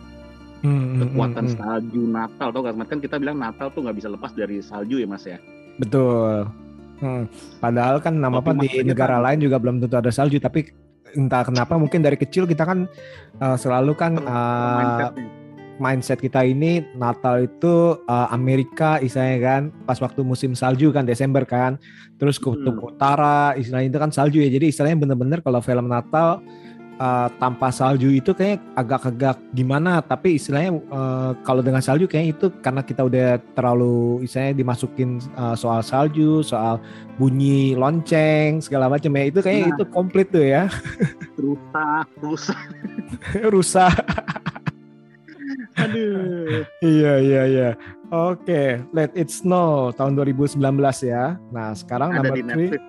Hmm, 0.63 0.95
hmm, 0.95 0.99
kekuatan 1.07 1.43
hmm, 1.43 1.55
hmm. 1.55 1.59
salju 1.59 2.01
Natal 2.07 2.47
tau 2.55 2.61
gak 2.63 2.75
mas? 2.75 2.87
Kan 2.87 2.99
kita 3.03 3.15
bilang 3.19 3.35
Natal 3.35 3.67
tuh 3.71 3.83
nggak 3.83 3.99
bisa 3.99 4.07
lepas 4.07 4.31
dari 4.31 4.63
salju 4.63 4.99
ya 4.99 5.07
mas 5.07 5.27
ya 5.27 5.39
Betul. 5.77 6.47
Hmm. 7.01 7.27
Padahal 7.59 7.99
kan 7.99 8.15
nama 8.15 8.39
apa 8.39 8.55
di 8.55 8.85
negara 8.85 9.19
kan- 9.19 9.23
lain 9.27 9.39
juga 9.43 9.57
belum 9.59 9.83
tentu 9.83 9.95
ada 9.99 10.11
salju, 10.13 10.39
tapi 10.39 10.71
entah 11.13 11.45
kenapa 11.45 11.77
mungkin 11.77 12.01
dari 12.01 12.17
kecil 12.17 12.49
kita 12.49 12.65
kan 12.65 12.89
uh, 13.37 13.53
selalu 13.53 13.93
kan 13.93 14.17
uh, 14.17 15.13
mindset 15.77 16.17
kita 16.17 16.41
ini 16.41 16.81
Natal 16.97 17.45
itu 17.45 18.01
uh, 18.05 18.27
Amerika 18.33 18.97
istilahnya 18.97 19.39
kan 19.41 19.61
pas 19.85 20.01
waktu 20.01 20.25
musim 20.25 20.53
salju 20.53 20.89
kan 20.89 21.05
Desember 21.05 21.45
kan 21.45 21.77
terus 22.17 22.41
kutub 22.41 22.77
Hmm. 22.77 22.89
utara 22.89 23.53
istilahnya 23.53 23.93
itu 23.93 23.99
kan 24.01 24.09
salju 24.09 24.41
ya 24.41 24.49
jadi 24.49 24.69
istilahnya 24.69 25.05
bener-bener 25.05 25.41
kalau 25.41 25.61
film 25.61 25.85
Natal 25.85 26.41
uh, 26.99 27.27
tanpa 27.41 27.69
salju 27.69 28.09
itu 28.11 28.33
kayak 28.33 28.61
agak-agak 28.73 29.37
gimana 29.53 30.01
tapi 30.01 30.37
istilahnya 30.37 30.77
uh, 30.91 31.31
kalau 31.41 31.61
dengan 31.61 31.81
salju 31.81 32.05
kayak 32.05 32.37
itu 32.37 32.51
karena 32.61 32.81
kita 32.83 33.01
udah 33.05 33.39
terlalu 33.53 34.25
istilahnya 34.25 34.53
dimasukin 34.59 35.17
uh, 35.37 35.53
soal 35.53 35.81
salju 35.81 36.41
soal 36.41 36.77
bunyi 37.17 37.77
lonceng 37.77 38.59
segala 38.59 38.89
macam 38.89 39.13
ya 39.13 39.23
itu 39.29 39.39
kayak 39.39 39.61
Nah. 39.63 39.69
itu 39.77 39.83
komplit 39.89 40.27
tuh 40.33 40.43
ya 40.43 40.67
rusak 41.39 42.07
rusak 42.19 42.61
rusak 43.53 43.95
aduh 45.73 46.65
Iya 46.83 47.13
iya 47.23 47.43
iya. 47.47 47.69
Oke, 48.13 48.77
Let 48.93 49.17
It 49.17 49.33
Snow 49.33 49.89
tahun 49.97 50.13
2019 50.13 50.61
ya. 51.01 51.41
Nah 51.49 51.73
sekarang 51.73 52.13
ada 52.13 52.29
number 52.29 52.37
di 52.37 52.43
three 52.45 52.69
Netflix 52.69 52.83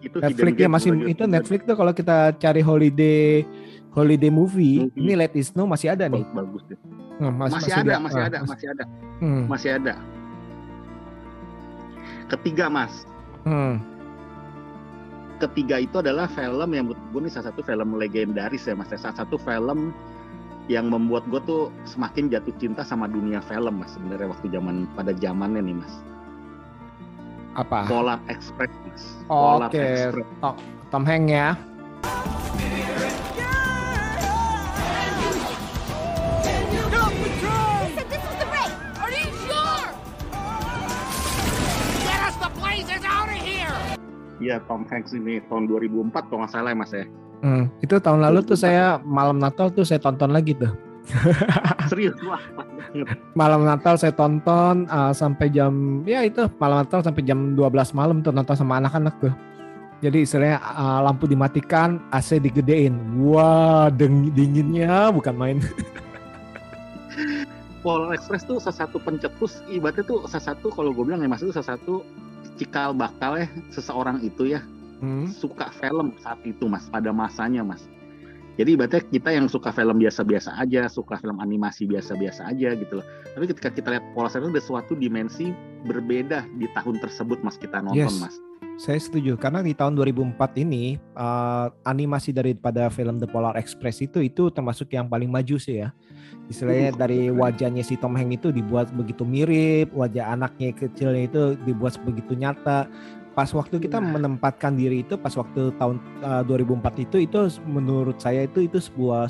itu 0.00 0.16
Netflix 0.16 0.54
ya 0.56 0.68
masih 0.68 0.90
itu 1.04 1.24
Netflix 1.24 1.60
tuh 1.64 1.76
kalau 1.76 1.92
kita 1.92 2.32
cari 2.36 2.60
holiday 2.60 3.44
holiday 3.96 4.28
movie, 4.28 4.92
Movie. 4.92 5.00
ini 5.00 5.12
Let 5.16 5.32
It 5.32 5.48
Snow 5.52 5.64
masih 5.64 5.96
ada 5.96 6.04
nih. 6.06 6.20
bagus 6.20 6.36
bagus 6.36 6.62
deh. 6.68 6.78
Hmm, 7.16 7.32
masih, 7.40 7.72
ada 7.72 7.80
dia- 7.80 8.00
masih 8.04 8.20
ah, 8.20 8.28
ada 8.28 8.38
mas- 8.44 8.50
masih 8.52 8.66
ada 8.68 8.84
hmm, 9.24 9.42
masih 9.48 9.70
ada 9.72 9.94
ketiga 12.28 12.66
mas 12.68 12.92
hmm. 13.48 13.74
ketiga 15.40 15.80
itu 15.80 15.96
adalah 15.96 16.28
film 16.28 16.68
yang 16.76 16.84
menurut 16.92 17.00
gue 17.12 17.20
nih 17.24 17.32
salah 17.32 17.48
satu 17.48 17.64
film 17.64 17.96
legendaris 17.96 18.68
ya 18.68 18.76
mas 18.76 18.92
salah 18.92 19.16
satu 19.16 19.40
film 19.40 19.96
yang 20.66 20.90
membuat 20.90 21.24
gue 21.30 21.40
tuh 21.46 21.62
semakin 21.88 22.28
jatuh 22.28 22.52
cinta 22.60 22.84
sama 22.84 23.08
dunia 23.08 23.40
film 23.48 23.80
mas 23.80 23.96
sebenarnya 23.96 24.28
waktu 24.28 24.46
zaman 24.52 24.84
pada 24.92 25.16
zamannya 25.16 25.62
nih 25.64 25.76
mas 25.80 25.94
Apa? 27.56 27.88
Oh, 29.32 29.56
Polar 29.56 29.72
Oke, 29.72 29.80
Express 29.80 30.28
Tom, 30.44 30.54
Tom 30.92 31.04
Hanks 31.08 31.32
ya. 31.32 31.48
Iya 44.36 44.60
Tom 44.68 44.84
Hanks 44.86 45.16
ini 45.16 45.40
tahun 45.48 45.64
2004 45.66 46.28
kalau 46.28 46.44
nggak 46.44 46.52
salah 46.52 46.70
ya 46.70 46.78
mas 46.78 46.92
ya 46.92 47.08
Hmm, 47.44 47.68
itu 47.84 48.00
tahun 48.00 48.24
lalu 48.24 48.48
tuh 48.48 48.56
saya 48.56 48.96
malam 49.04 49.36
Natal 49.36 49.68
tuh 49.68 49.84
saya 49.84 50.00
tonton 50.00 50.32
lagi 50.32 50.56
tuh. 50.56 50.72
serius 51.92 52.16
wah. 52.24 52.40
Malam 53.34 53.64
Natal 53.64 53.94
saya 53.96 54.12
tonton 54.12 54.86
uh, 54.86 55.12
sampai 55.12 55.48
jam 55.48 56.02
ya 56.04 56.24
itu 56.24 56.46
malam 56.58 56.82
Natal 56.82 57.02
sampai 57.02 57.22
jam 57.22 57.54
12 57.54 57.96
malam 57.96 58.20
tuh 58.20 58.32
nonton 58.32 58.56
sama 58.56 58.78
anak-anak 58.78 59.14
tuh. 59.20 59.34
Jadi 60.04 60.28
istilahnya 60.28 60.60
uh, 60.60 61.00
lampu 61.00 61.24
dimatikan, 61.24 61.96
AC 62.12 62.36
digedein. 62.36 62.92
Wah, 63.16 63.88
deng- 63.88 64.28
dinginnya 64.36 65.08
bukan 65.08 65.32
main. 65.32 65.58
Polar 67.80 68.12
Express 68.12 68.44
tuh 68.44 68.58
salah 68.58 68.84
satu 68.84 68.98
pencetus 68.98 69.62
ibaratnya 69.70 70.02
tuh 70.04 70.26
salah 70.26 70.52
satu 70.52 70.74
kalau 70.74 70.90
gue 70.90 71.06
bilang 71.06 71.22
ya 71.22 71.30
mas 71.30 71.40
itu 71.40 71.54
salah 71.54 71.78
satu 71.78 72.02
cikal 72.58 72.90
bakal 72.92 73.38
ya 73.38 73.46
seseorang 73.70 74.20
itu 74.20 74.52
ya 74.52 74.60
Hmm. 74.96 75.28
suka 75.28 75.68
film 75.76 76.16
saat 76.24 76.40
itu 76.48 76.64
mas 76.72 76.88
pada 76.88 77.12
masanya 77.12 77.60
mas 77.60 77.84
jadi 78.56 78.74
ibaratnya 78.74 79.02
kita 79.12 79.30
yang 79.36 79.46
suka 79.46 79.70
film 79.70 80.00
biasa-biasa 80.00 80.56
aja 80.56 80.88
suka 80.88 81.20
film 81.20 81.38
animasi 81.38 81.84
biasa-biasa 81.84 82.48
aja 82.48 82.72
gitu 82.74 83.00
loh 83.00 83.06
tapi 83.36 83.44
ketika 83.52 83.68
kita 83.70 83.88
lihat 83.96 84.04
Express 84.16 84.40
itu 84.40 84.48
ada 84.56 84.64
suatu 84.64 84.92
dimensi 84.96 85.52
berbeda 85.84 86.48
di 86.56 86.66
tahun 86.72 86.98
tersebut 86.98 87.44
mas 87.44 87.60
kita 87.60 87.84
nonton 87.84 88.08
Yes. 88.08 88.18
mas 88.18 88.36
Saya 88.76 89.00
setuju 89.00 89.40
karena 89.40 89.64
di 89.64 89.72
tahun 89.72 89.96
2004 89.96 90.36
ini 90.60 91.00
uh, 91.16 91.72
animasi 91.88 92.28
daripada 92.28 92.92
film 92.92 93.16
The 93.16 93.24
Polar 93.24 93.56
Express 93.56 94.04
itu 94.04 94.20
itu 94.20 94.52
termasuk 94.52 94.92
yang 94.92 95.08
paling 95.08 95.32
maju 95.32 95.56
sih 95.56 95.80
ya. 95.80 95.96
Istilahnya 96.52 96.92
Uh, 96.92 96.96
dari 97.00 97.32
wajahnya 97.32 97.80
si 97.80 97.96
Tom 97.96 98.12
Hanks 98.12 98.36
itu 98.36 98.48
dibuat 98.52 98.92
begitu 98.92 99.24
mirip, 99.24 99.96
wajah 99.96 100.28
anaknya 100.28 100.76
kecilnya 100.76 101.24
itu 101.24 101.42
dibuat 101.64 101.96
begitu 102.04 102.36
nyata. 102.36 102.84
Pas 103.36 103.52
waktu 103.52 103.76
kita 103.76 104.00
Nah. 104.00 104.16
menempatkan 104.16 104.72
diri 104.72 105.04
itu 105.04 105.20
pas 105.20 105.30
waktu 105.36 105.68
tahun 105.76 106.00
uh, 106.24 106.40
2004 106.48 107.04
itu 107.04 107.16
itu 107.28 107.38
menurut 107.68 108.16
saya 108.16 108.48
itu 108.48 108.64
itu 108.64 108.80
sebuah 108.80 109.28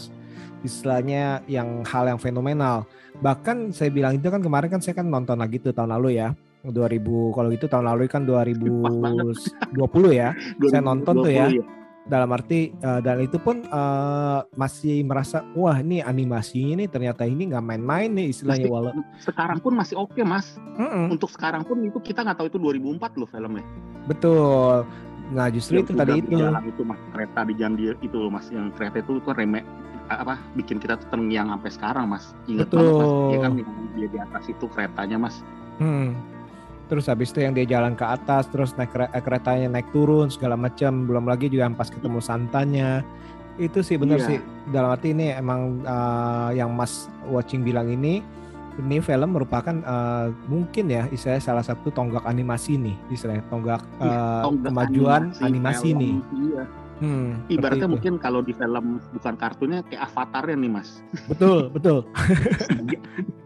istilahnya 0.63 1.43
yang 1.51 1.83
hal 1.83 2.07
yang 2.07 2.21
fenomenal. 2.23 2.87
Bahkan 3.19 3.75
saya 3.75 3.91
bilang 3.91 4.15
itu 4.15 4.31
kan 4.31 4.39
kemarin 4.39 4.71
kan 4.71 4.79
saya 4.79 4.95
kan 5.03 5.11
nonton 5.11 5.43
lagi 5.43 5.59
tuh 5.59 5.75
tahun 5.75 5.99
lalu 5.99 6.23
ya. 6.23 6.31
2000 6.67 7.35
kalau 7.35 7.49
gitu 7.55 7.67
tahun 7.71 7.87
lalu 7.95 8.11
kan 8.11 8.27
2020 8.27 10.11
ya 10.11 10.35
Saya 10.71 10.83
nonton 10.83 11.23
tuh 11.23 11.31
ya. 11.31 11.47
2020 11.47 11.86
dalam 12.07 12.31
arti 12.31 12.71
eh, 12.71 13.01
dan 13.03 13.19
itu 13.19 13.37
pun 13.37 13.67
eh, 13.67 14.41
masih 14.55 15.03
merasa 15.03 15.43
wah 15.59 15.75
ini 15.77 15.99
animasi 16.01 16.79
ini 16.79 16.87
ternyata 16.87 17.27
ini 17.27 17.51
nggak 17.51 17.65
main-main 17.67 18.11
nih 18.15 18.31
istilahnya 18.31 18.71
walau 18.71 18.95
sekarang 19.19 19.59
pun 19.59 19.75
masih 19.75 19.99
oke 19.99 20.19
mas. 20.23 20.55
Mm-mm, 20.79 21.11
untuk 21.11 21.31
sekarang 21.35 21.67
pun 21.67 21.83
itu 21.83 21.99
kita 21.99 22.23
nggak 22.23 22.39
tahu 22.39 22.47
itu 22.47 22.59
2004 22.63 23.19
loh 23.19 23.29
filmnya 23.29 23.67
betul. 24.07 24.87
Nah 25.35 25.51
justru 25.51 25.83
Yang 25.83 25.91
itu 25.91 25.93
tadi 25.99 26.13
itu. 26.23 26.31
berjalan 26.31 26.63
itu 26.71 26.83
mas 26.87 27.01
kereta 27.11 27.41
di 27.43 27.55
jalan 27.59 27.75
dia 27.75 27.93
itu 27.99 28.17
loh 28.17 28.31
mas. 28.31 28.47
Yang 28.55 28.67
kereta 28.79 28.97
itu 29.03 29.13
tuh 29.19 29.35
reme 29.35 29.61
apa 30.07 30.39
bikin 30.55 30.79
kita 30.79 30.95
tuh 31.03 31.11
terngiang 31.11 31.51
sampai 31.51 31.71
sekarang 31.75 32.07
mas. 32.07 32.31
Ingat 32.47 32.71
banget 32.71 32.95
mas. 32.95 33.11
Ya 33.35 33.39
kan 33.43 33.53
yang 33.59 33.71
dia 33.99 34.07
di 34.07 34.19
atas 34.23 34.45
itu 34.47 34.65
keretanya 34.71 35.19
mas. 35.19 35.43
Hmm. 35.83 36.15
Terus 36.87 37.07
habis 37.07 37.31
itu 37.31 37.41
yang 37.41 37.51
dia 37.51 37.67
jalan 37.69 37.93
ke 37.93 38.03
atas, 38.03 38.47
terus 38.47 38.71
naik 38.75 38.91
kere- 38.91 39.11
eh, 39.11 39.19
keretanya 39.19 39.67
naik 39.69 39.91
turun 39.91 40.29
segala 40.29 40.55
macam. 40.55 41.05
Belum 41.05 41.25
lagi 41.25 41.47
juga 41.47 41.67
pas 41.71 41.87
ketemu 41.87 42.19
santanya. 42.19 43.03
Itu 43.57 43.81
sih 43.81 43.97
benar 43.97 44.21
Iya. 44.21 44.29
sih. 44.29 44.39
Dalam 44.69 44.91
arti 44.91 45.11
ini 45.11 45.33
emang 45.33 45.83
eh, 45.83 46.51
yang 46.55 46.71
Mas 46.71 47.07
Watching 47.25 47.61
bilang 47.61 47.89
ini, 47.89 48.23
ini 48.77 48.97
film 49.01 49.33
merupakan 49.33 49.73
eh, 49.73 50.27
mungkin 50.47 50.87
ya 50.87 51.09
istilahnya 51.09 51.43
salah 51.43 51.65
satu 51.65 51.89
tonggak 51.89 52.23
animasi 52.23 52.77
nih, 52.77 52.95
istilahnya 53.09 53.43
tonggak 53.47 53.83
Iya, 53.99 54.13
eh, 54.13 54.43
tonggak 54.43 54.69
kemajuan 54.69 55.23
animasi, 55.41 55.89
film. 55.89 55.99
nih. 55.99 56.15
iya 56.45 56.65
Hmm, 56.97 57.45
ibaratnya 57.47 57.85
itu. 57.85 57.93
mungkin 57.93 58.15
kalau 58.17 58.41
di 58.41 58.53
film 58.53 58.97
bukan 59.13 59.37
kartunnya 59.37 59.85
kayak 59.85 60.09
avatarnya 60.09 60.57
nih 60.57 60.71
mas 60.71 61.05
betul 61.29 61.69
betul. 61.69 62.09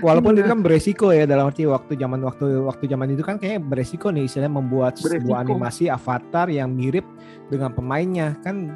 Walaupun 0.00 0.34
itu 0.34 0.44
kan 0.44 0.60
beresiko 0.60 1.10
ya 1.10 1.24
dalam 1.24 1.48
arti 1.48 1.64
waktu 1.64 1.94
zaman 1.94 2.20
waktu 2.20 2.66
waktu 2.66 2.84
zaman 2.86 3.12
itu 3.12 3.22
kan 3.22 3.36
kayak 3.36 3.62
beresiko 3.62 4.10
nih 4.10 4.26
istilahnya 4.26 4.52
membuat 4.52 4.96
sebuah 4.96 5.16
Beresiko. 5.20 5.34
animasi 5.36 5.84
avatar 5.86 6.46
yang 6.48 6.70
mirip 6.70 7.06
dengan 7.46 7.70
pemainnya 7.70 8.34
kan 8.40 8.68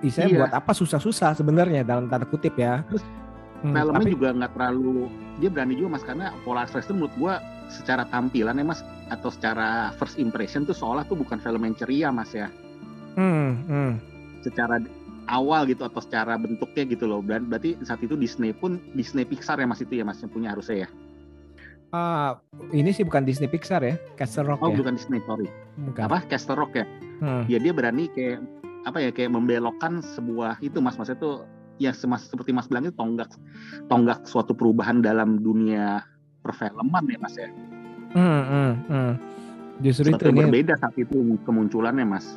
istilahnya 0.00 0.32
Iya. 0.32 0.40
buat 0.42 0.54
apa 0.54 0.72
susah-susah 0.72 1.34
sebenarnya 1.34 1.82
dalam 1.82 2.06
tanda 2.06 2.24
kutip 2.24 2.56
ya. 2.56 2.84
Terus 2.88 3.04
Hmm, 3.56 3.72
filmnya 3.72 4.04
tapi- 4.04 4.12
juga 4.12 4.28
nggak 4.32 4.52
terlalu 4.52 5.08
dia 5.36 5.48
berani 5.48 5.74
juga 5.74 5.88
mas 5.90 6.04
karena 6.04 6.26
Polar 6.44 6.68
Express 6.68 6.84
itu 6.84 6.92
menurut 6.92 7.14
gua 7.16 7.34
secara 7.68 8.04
tampilan 8.04 8.52
ya 8.52 8.64
mas 8.64 8.80
atau 9.08 9.32
secara 9.32 9.68
first 9.96 10.16
impression 10.16 10.62
tuh 10.62 10.76
seolah 10.76 11.02
tuh 11.02 11.16
bukan 11.16 11.40
film 11.40 11.64
yang 11.64 11.72
ceria 11.74 12.08
mas 12.10 12.30
ya 12.30 12.52
hmm, 13.16 13.48
hmm. 13.64 13.92
secara 14.40 14.76
awal 15.26 15.66
gitu 15.66 15.82
atau 15.82 15.98
secara 15.98 16.34
bentuknya 16.34 16.86
gitu 16.86 17.04
loh 17.04 17.20
dan 17.20 17.46
berarti 17.46 17.74
saat 17.82 17.98
itu 18.00 18.14
Disney 18.14 18.50
pun 18.50 18.78
Disney 18.92 19.22
Pixar 19.22 19.56
ya 19.56 19.66
mas 19.66 19.78
itu 19.78 19.92
ya 19.92 20.02
mas 20.02 20.18
yang 20.18 20.30
punya 20.30 20.50
harusnya 20.50 20.84
ya 20.84 20.90
Ah, 21.88 22.42
ini 22.70 22.90
sih 22.90 23.06
bukan 23.06 23.22
Disney 23.22 23.46
Pixar 23.46 23.78
ya, 23.80 23.94
Castle 24.16 24.42
Rock 24.44 24.58
oh 24.58 24.68
ya. 24.68 24.76
bukan 24.76 24.98
Disney 24.98 25.22
sorry 25.22 25.46
Bukan. 25.80 26.02
apa 26.04 26.18
Castle 26.26 26.56
Rock 26.56 26.74
ya 26.74 26.86
Hmm. 27.16 27.48
ya 27.48 27.56
dia 27.56 27.72
berani 27.72 28.12
kayak 28.12 28.44
apa 28.84 29.00
ya 29.00 29.08
kayak 29.08 29.32
membelokkan 29.32 30.04
sebuah 30.04 30.60
itu 30.60 30.78
mas 30.78 30.94
maksudnya 30.94 31.16
tuh 31.16 31.34
ya 31.76 31.88
semas, 31.90 32.28
seperti 32.28 32.52
mas 32.52 32.68
bilang 32.68 32.84
itu 32.84 32.92
tonggak 32.92 33.32
tonggak 33.86 34.20
suatu 34.22 34.52
perubahan 34.52 35.00
dalam 35.00 35.40
dunia 35.40 36.04
perfilman 36.42 37.06
ya 37.06 37.16
mas 37.16 37.34
ya 37.34 37.48
Hmm, 38.12 38.42
hmm, 38.42 38.72
hmm. 38.86 39.12
Justru 39.78 40.08
itu 40.10 40.22
yang 40.22 40.32
ini 40.34 40.40
berbeda 40.44 40.74
saat 40.76 40.92
itu 40.94 41.16
kemunculannya 41.42 42.04
mas. 42.04 42.36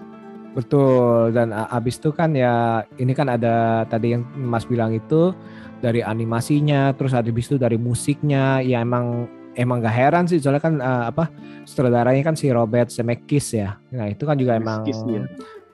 Betul 0.58 1.30
dan 1.30 1.54
abis 1.54 2.02
itu 2.02 2.10
kan 2.10 2.34
ya 2.34 2.84
ini 2.98 3.14
kan 3.14 3.30
ada 3.30 3.86
tadi 3.86 4.18
yang 4.18 4.26
Mas 4.36 4.66
bilang 4.66 4.94
itu 4.94 5.34
dari 5.80 6.04
animasinya, 6.04 6.92
terus 6.96 7.16
abis 7.16 7.48
itu 7.48 7.56
dari 7.56 7.80
musiknya, 7.80 8.60
ya 8.60 8.84
emang 8.84 9.28
emang 9.56 9.84
gak 9.84 9.96
heran 9.96 10.26
sih 10.28 10.40
soalnya 10.40 10.64
kan 10.64 10.76
eh, 10.80 11.04
apa 11.12 11.32
sutradaranya 11.64 12.24
kan 12.24 12.36
si 12.36 12.52
Robert 12.52 12.92
Zemeckis 12.92 13.56
ya. 13.56 13.80
Nah 13.96 14.08
itu 14.12 14.24
kan 14.28 14.36
juga 14.36 14.60
emang 14.60 14.84
Zemeckis, 14.84 15.00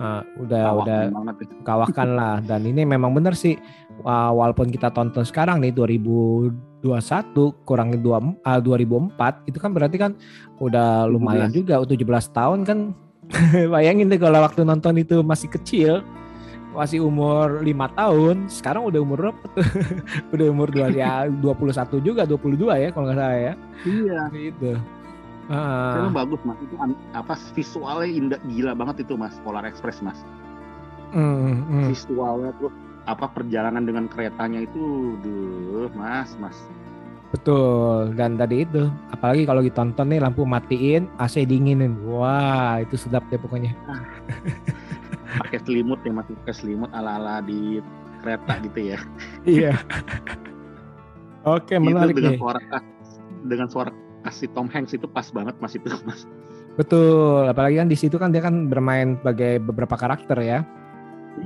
eh, 0.01 0.21
udah 0.41 0.61
Kawakan 0.61 0.81
udah 0.81 0.99
kawakan 1.65 2.09
lah 2.13 2.35
dan 2.43 2.61
ini 2.67 2.83
memang 2.83 3.15
bener 3.15 3.33
sih 3.33 3.55
uh, 4.03 4.31
walaupun 4.35 4.67
kita 4.67 4.91
tonton 4.91 5.23
sekarang 5.23 5.63
nih 5.63 5.71
2021 5.71 6.83
kurangin 7.63 8.03
dua 8.03 8.19
uh, 8.19 8.59
2004 8.59 9.47
itu 9.47 9.57
kan 9.57 9.71
berarti 9.71 9.95
kan 9.95 10.11
udah 10.59 11.07
lumayan 11.07 11.47
17. 11.47 11.63
juga 11.63 11.79
17 11.79 12.35
tahun 12.35 12.59
kan 12.67 12.79
bayangin 13.73 14.09
deh 14.11 14.19
kalau 14.21 14.41
waktu 14.43 14.61
nonton 14.63 15.01
itu 15.01 15.21
masih 15.25 15.49
kecil 15.49 16.05
masih 16.75 16.99
umur 17.07 17.63
lima 17.63 17.87
tahun 17.95 18.51
sekarang 18.51 18.83
udah 18.83 18.99
umur 18.99 19.31
berapa 19.31 19.43
tuh 19.55 19.63
udah 20.35 20.45
umur 20.51 20.67
dua 20.67 20.91
ya 20.91 21.23
21 21.31 22.03
juga 22.03 22.27
22 22.27 22.67
ya 22.83 22.89
kalau 22.91 23.07
nggak 23.07 23.17
salah 23.17 23.39
ya 23.39 23.53
Iya. 23.87 24.21
itu 24.35 24.75
Film 25.45 26.09
Ah, 26.09 26.25
bagus 26.25 26.41
mas. 26.41 26.57
Itu 26.57 26.73
apa 27.13 27.37
visualnya 27.53 28.09
indah 28.09 28.39
gila 28.49 28.73
banget 28.73 29.05
itu 29.05 29.13
mas. 29.13 29.37
Polar 29.45 29.61
Express 29.61 30.01
mas. 30.01 30.17
mm, 31.13 31.69
mm. 31.69 31.85
Visualnya 31.93 32.49
terus 32.57 32.73
apa 33.05 33.29
perjalanan 33.29 33.85
dengan 33.85 34.09
keretanya 34.09 34.65
itu, 34.65 35.13
duh 35.21 35.85
mas 35.93 36.33
mas. 36.41 36.57
Betul, 37.35 38.15
dan 38.15 38.39
tadi 38.39 38.63
itu, 38.63 38.87
apalagi 39.11 39.43
kalau 39.43 39.59
ditonton 39.59 40.07
nih 40.07 40.23
lampu 40.23 40.47
matiin, 40.47 41.11
AC 41.19 41.43
dinginin, 41.43 41.99
wah 42.07 42.79
itu 42.79 42.95
sedap 42.95 43.27
deh 43.27 43.35
pokoknya. 43.35 43.75
Pakai 45.43 45.59
selimut 45.67 45.99
ya 46.07 46.15
mas. 46.15 46.31
Pakai 46.31 46.55
selimut 46.55 46.87
ala 46.95 47.19
ala 47.19 47.43
di 47.43 47.83
kereta 48.23 48.63
gitu 48.63 48.79
ya. 48.95 48.99
Iya. 49.43 49.75
Oke, 51.59 51.75
menarik 51.75 52.15
itu 52.15 52.23
dengan 52.23 52.33
nih. 52.33 52.39
suara 52.39 52.59
dengan 53.45 53.67
suara 53.67 53.91
kasih 54.25 54.49
Tom 54.55 54.71
Hanks 54.71 54.95
itu 54.95 55.05
pas 55.05 55.27
banget 55.35 55.59
mas 55.59 55.75
itu 55.75 55.91
mas. 56.07 56.23
Betul, 56.79 57.51
apalagi 57.51 57.83
kan 57.83 57.91
di 57.91 57.99
situ 57.99 58.15
kan 58.15 58.31
dia 58.31 58.39
kan 58.39 58.71
bermain 58.71 59.19
sebagai 59.19 59.59
beberapa 59.59 59.99
karakter 59.99 60.39
ya. 60.39 60.63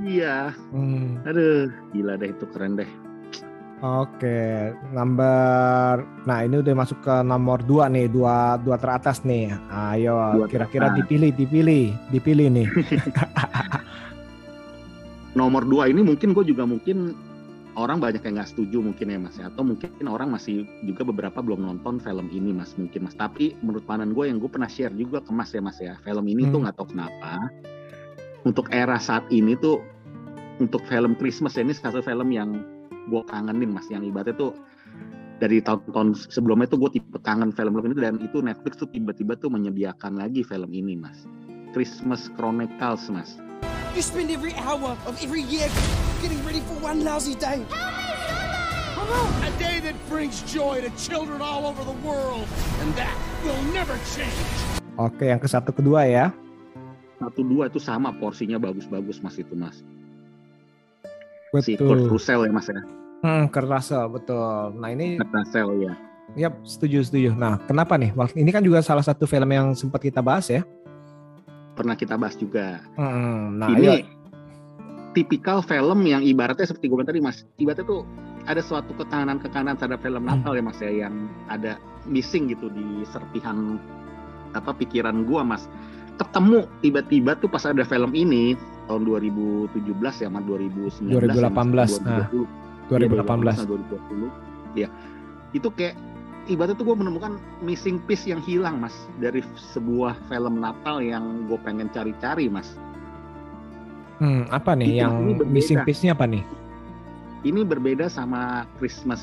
Iya. 0.06 0.54
Hmm, 0.70 1.18
Aduh, 1.26 1.74
gila 1.98 2.14
deh 2.22 2.30
itu 2.30 2.46
keren 2.54 2.78
deh. 2.78 2.88
Oke, 3.80 4.76
nomor, 4.92 6.04
nah 6.28 6.44
ini 6.44 6.60
udah 6.60 6.76
masuk 6.76 7.00
ke 7.00 7.16
nomor 7.24 7.64
dua 7.64 7.88
nih, 7.88 8.12
dua 8.12 8.60
dua 8.60 8.76
teratas 8.76 9.24
nih. 9.24 9.56
Ayo, 9.72 10.44
kira-kira 10.52 10.92
dipilih, 11.00 11.32
dipilih, 11.32 11.96
dipilih 12.12 12.48
nih. 12.52 12.68
Nomor 15.40 15.64
dua 15.64 15.88
ini 15.88 16.04
mungkin 16.04 16.36
gue 16.36 16.44
juga 16.44 16.68
mungkin 16.68 17.16
orang 17.80 18.04
banyak 18.04 18.20
yang 18.20 18.36
nggak 18.42 18.52
setuju 18.52 18.84
mungkin 18.84 19.14
ya 19.14 19.20
mas 19.22 19.38
ya. 19.40 19.48
Atau 19.48 19.64
mungkin 19.64 19.88
orang 20.10 20.36
masih 20.36 20.68
juga 20.84 21.08
beberapa 21.08 21.40
belum 21.40 21.64
nonton 21.64 22.04
film 22.04 22.28
ini 22.36 22.52
mas 22.52 22.76
mungkin 22.76 23.08
mas. 23.08 23.16
Tapi 23.16 23.56
menurut 23.64 23.88
pandangan 23.88 24.12
gue 24.12 24.26
yang 24.28 24.44
gue 24.44 24.50
pernah 24.52 24.68
share 24.68 24.92
juga 24.92 25.24
ke 25.24 25.32
mas 25.32 25.56
ya 25.56 25.62
mas 25.64 25.80
ya. 25.80 25.96
Film 26.04 26.26
ini 26.28 26.44
tuh 26.50 26.60
Hmm. 26.60 26.68
nggak 26.68 26.76
tahu 26.76 26.88
kenapa. 26.92 27.32
Untuk 28.44 28.68
era 28.76 29.00
saat 29.00 29.24
ini 29.32 29.56
tuh 29.56 29.80
untuk 30.60 30.84
film 30.92 31.16
Christmas 31.16 31.56
ya, 31.56 31.64
ini 31.64 31.72
satu 31.72 32.04
film 32.04 32.36
yang 32.36 32.60
gue 33.10 33.22
kangenin 33.26 33.74
mas. 33.74 33.90
Yang 33.90 34.14
ibaratnya 34.14 34.36
tuh 34.38 34.52
dari 35.42 35.60
tahun-tahun 35.60 36.30
sebelumnya 36.30 36.70
tuh 36.70 36.80
gue 36.86 37.02
tipe 37.02 37.18
kangen 37.26 37.50
film-film 37.50 37.90
ini 37.90 37.96
dan 37.98 38.22
itu 38.22 38.40
Netflix 38.40 38.78
tuh 38.78 38.90
tiba-tiba 38.94 39.34
tuh 39.36 39.50
menyediakan 39.50 40.22
lagi 40.22 40.46
film 40.46 40.70
ini 40.70 40.94
mas. 40.94 41.26
Christmas 41.74 42.30
Chronicles 42.38 43.10
mas. 43.10 43.42
You 43.98 44.06
spend 44.06 44.30
every 44.30 44.54
hour 44.62 44.94
of 45.10 45.18
every 45.20 45.42
year 45.44 45.66
getting 46.22 46.40
ready 46.46 46.62
for 46.64 46.78
one 46.80 47.02
lousy 47.02 47.34
day. 47.34 47.66
A 49.42 49.52
day 49.58 49.82
that 49.82 49.98
brings 50.06 50.46
joy 50.46 50.86
to 50.86 50.94
children 50.94 51.42
all 51.42 51.66
over 51.66 51.82
the 51.82 51.98
world. 52.06 52.46
And 52.86 52.94
that 52.94 53.18
will 53.42 53.58
never 53.74 53.98
change. 54.14 54.38
Oke, 55.02 55.26
yang 55.26 55.42
ke 55.42 55.50
satu 55.50 55.74
kedua 55.74 56.06
ya. 56.06 56.30
satu 57.20 57.44
dua 57.44 57.68
itu 57.68 57.78
sama 57.84 58.16
porsinya 58.16 58.56
bagus-bagus 58.56 59.20
mas 59.20 59.36
itu 59.36 59.52
mas 59.54 59.84
si 61.58 61.74
Kurt 61.74 61.98
Betul. 62.00 62.10
Russell 62.12 62.42
ya 62.46 62.52
mas 62.52 62.68
ya 62.68 62.82
Hmm, 63.20 63.52
Kurt 63.52 63.68
Russell, 63.68 64.08
betul. 64.08 64.78
Nah 64.78 64.90
ini 64.90 65.18
Kurt 65.18 65.34
Russell 65.34 65.70
ya 65.82 65.94
Yap, 66.38 66.62
setuju, 66.62 67.02
setuju. 67.02 67.34
Nah, 67.34 67.58
kenapa 67.66 67.98
nih? 67.98 68.14
Ini 68.14 68.54
kan 68.54 68.62
juga 68.62 68.80
salah 68.80 69.02
satu 69.02 69.26
film 69.26 69.50
yang 69.50 69.74
sempat 69.74 69.98
kita 70.00 70.22
bahas 70.22 70.46
ya. 70.48 70.62
pernah 71.74 71.96
kita 71.96 72.14
bahas 72.14 72.36
juga 72.36 72.84
Hmm, 72.94 73.56
nah, 73.56 73.72
ini 73.72 74.04
tipikal 75.12 75.60
film 75.60 76.04
yang 76.04 76.22
ibaratnya 76.22 76.64
seperti 76.64 76.86
gue 76.86 77.02
tadi 77.02 77.18
mas 77.18 77.48
ibaratnya 77.56 77.88
tuh 77.88 78.04
ada 78.46 78.60
suatu 78.60 78.92
kekanan-kekanan 78.94 79.74
terhadap 79.74 80.00
film 80.00 80.22
Hmm. 80.22 80.38
Natal 80.38 80.54
ya 80.54 80.62
mas 80.62 80.78
ya 80.78 80.92
yang 80.92 81.16
ada 81.48 81.80
missing 82.04 82.46
gitu 82.48 82.70
di 82.70 82.84
serpihan 83.08 83.80
apa 84.52 84.70
pikiran 84.72 85.24
gua 85.24 85.42
mas 85.42 85.66
ketemu 86.18 86.68
tiba-tiba 86.80 87.32
tuh 87.36 87.48
pas 87.48 87.64
ada 87.64 87.82
film 87.82 88.12
ini 88.12 88.54
tahun 88.90 89.06
2017 89.06 89.86
ya 90.02 90.28
sama 90.28 90.42
2019 90.42 91.14
ya, 91.14 91.50
Mas, 91.54 92.02
2018, 92.02 92.02
nah. 92.02 92.26
2020. 92.34 92.68
2018. 92.90 93.54
Iya, 93.54 93.66
2020. 93.70 94.78
Ya. 94.78 94.90
Itu 95.54 95.70
kayak 95.70 95.94
ibaratnya 96.50 96.76
tuh 96.82 96.86
gue 96.90 96.98
menemukan 96.98 97.38
missing 97.62 98.02
piece 98.10 98.26
yang 98.26 98.42
hilang 98.42 98.82
mas 98.82 98.94
dari 99.22 99.46
sebuah 99.74 100.18
film 100.26 100.58
Natal 100.58 100.98
yang 101.00 101.46
gue 101.46 101.60
pengen 101.62 101.88
cari-cari 101.94 102.50
mas. 102.50 102.74
Hmm, 104.20 104.50
apa 104.52 104.76
nih 104.76 105.00
Itu 105.00 105.02
yang 105.06 105.14
missing 105.48 105.80
piece-nya 105.88 106.12
apa 106.18 106.28
nih? 106.28 106.44
Ini 107.48 107.64
berbeda 107.64 108.12
sama 108.12 108.68
Christmas 108.76 109.22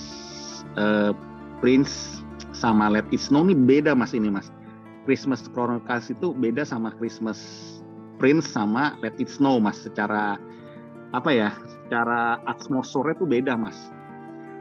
eh, 0.79 1.13
Prince 1.61 2.25
sama 2.57 2.89
Let 2.89 3.05
It 3.13 3.21
Snow 3.21 3.45
ini 3.45 3.53
beda 3.53 3.93
mas 3.93 4.17
ini 4.17 4.33
mas. 4.33 4.49
Christmas 5.05 5.45
Chronicles 5.53 6.11
itu 6.11 6.33
beda 6.35 6.67
sama 6.67 6.91
Christmas 6.97 7.39
Prince 8.17 8.49
sama 8.49 8.97
Let 9.01 9.17
It 9.17 9.29
Snow 9.29 9.57
mas. 9.57 9.79
Secara 9.79 10.37
apa 11.11 11.31
ya? 11.31 11.53
Secara 11.55 12.41
atmosfer 12.45 13.13
itu 13.13 13.25
beda 13.25 13.55
mas. 13.55 13.77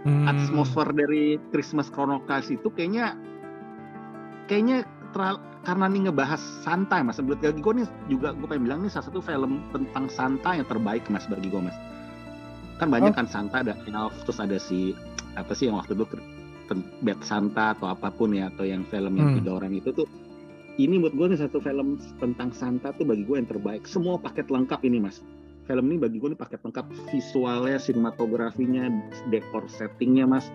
Hmm, 0.06 0.30
atmosfer 0.30 0.86
dari 0.91 1.41
Christmas 1.50 1.89
Chronicles 1.89 2.48
itu 2.48 2.70
kayaknya 2.70 3.18
kayaknya 4.46 4.86
teral- 5.10 5.41
karena 5.65 5.89
nih 5.89 6.02
ngebahas 6.06 6.38
santai 6.62 7.02
mas 7.02 7.18
menurut 7.18 7.41
bagi 7.41 7.58
gue 7.58 7.74
nih 7.74 7.86
juga 8.06 8.30
gue 8.32 8.46
pengen 8.46 8.63
bilang 8.63 8.80
nih 8.86 8.94
salah 8.94 9.10
satu 9.10 9.18
film 9.18 9.65
tentang 9.74 10.06
santai 10.06 10.62
yang 10.62 10.70
terbaik 10.70 11.02
mas 11.10 11.26
bagi 11.26 11.50
gue 11.50 11.58
mas 11.58 11.74
kan 12.78 12.94
banyak 12.94 13.10
Oh. 13.10 13.18
kan 13.18 13.26
Santa 13.26 13.65
ada 13.65 13.74
Elf 13.82 14.13
terus 14.22 14.38
ada 14.38 14.62
si 14.62 14.94
apa 15.34 15.58
sih 15.58 15.65
yang 15.65 15.82
waktu 15.82 15.98
itu 15.98 16.06
Bad 17.02 17.22
Santa 17.22 17.74
atau 17.74 17.89
apa 17.89 18.13
pun 18.13 18.30
ya 18.30 18.54
atau 18.54 18.62
yang 18.62 18.86
film 18.86 19.18
yang 19.18 19.34
Hmm. 19.34 19.38
tiga 19.41 19.52
orang 19.58 19.74
itu 19.74 19.89
tuh 19.89 20.06
ini 20.76 21.00
menurut 21.00 21.16
gue 21.16 21.28
nih 21.36 21.40
satu 21.40 21.64
film 21.64 21.96
tentang 22.20 22.52
Santa 22.52 22.92
tuh 22.96 23.08
bagi 23.08 23.24
gue 23.24 23.40
yang 23.40 23.48
terbaik. 23.48 23.88
Semua 23.88 24.20
paket 24.20 24.52
lengkap 24.52 24.84
ini 24.84 25.00
mas. 25.00 25.24
Film 25.66 25.90
ini 25.90 25.98
bagi 25.98 26.20
gue 26.20 26.36
nih 26.36 26.40
paket 26.40 26.60
lengkap. 26.68 26.86
Visualnya 27.12 27.80
sinematografinya 27.80 28.92
dekor 29.32 29.64
settingnya 29.72 30.28
mas. 30.28 30.52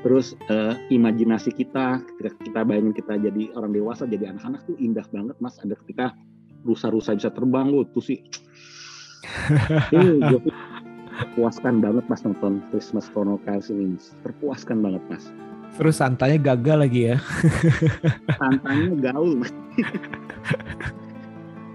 Terus 0.00 0.32
eh, 0.48 0.74
imajinasi 0.88 1.52
kita 1.52 2.00
ketika 2.16 2.32
kita 2.40 2.60
bayangin 2.64 2.96
kita 2.96 3.20
jadi 3.20 3.52
orang 3.52 3.76
dewasa 3.76 4.08
jadi 4.08 4.32
anak-anak 4.32 4.64
tuh 4.64 4.76
indah 4.80 5.04
banget 5.12 5.36
mas. 5.44 5.60
Ada 5.60 5.76
ketika 5.84 6.16
rusa-rusa 6.64 7.12
bisa 7.16 7.28
terbang 7.28 7.68
loh 7.68 7.84
tuh 7.92 8.00
sih. 8.00 8.24
Gue 9.92 10.40
terpuaskan 11.20 11.84
banget 11.84 12.08
mas 12.08 12.24
nonton 12.24 12.64
Christmas 12.72 13.12
Chronicles 13.12 13.68
ini 13.68 14.00
mas. 14.00 14.16
Terpuaskan 14.24 14.80
banget 14.80 15.04
mas 15.12 15.28
Terus 15.76 15.94
santanya 15.96 16.38
gagal 16.38 16.76
lagi 16.86 17.00
ya. 17.12 17.16
santainya 18.40 19.12
gaul. 19.12 19.40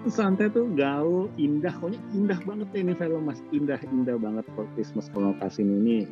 Santai 0.06 0.54
tuh 0.54 0.70
gaul 0.78 1.34
indah. 1.36 1.74
Pokoknya 1.82 1.98
indah 2.14 2.40
banget 2.46 2.68
deh 2.70 2.82
ini 2.86 2.94
film 2.94 3.26
mas. 3.26 3.42
Indah 3.50 3.82
indah 3.82 4.18
banget 4.22 4.46
kok 4.54 4.70
Christmas 4.78 5.10
Chronicles 5.10 5.58
ini. 5.58 6.06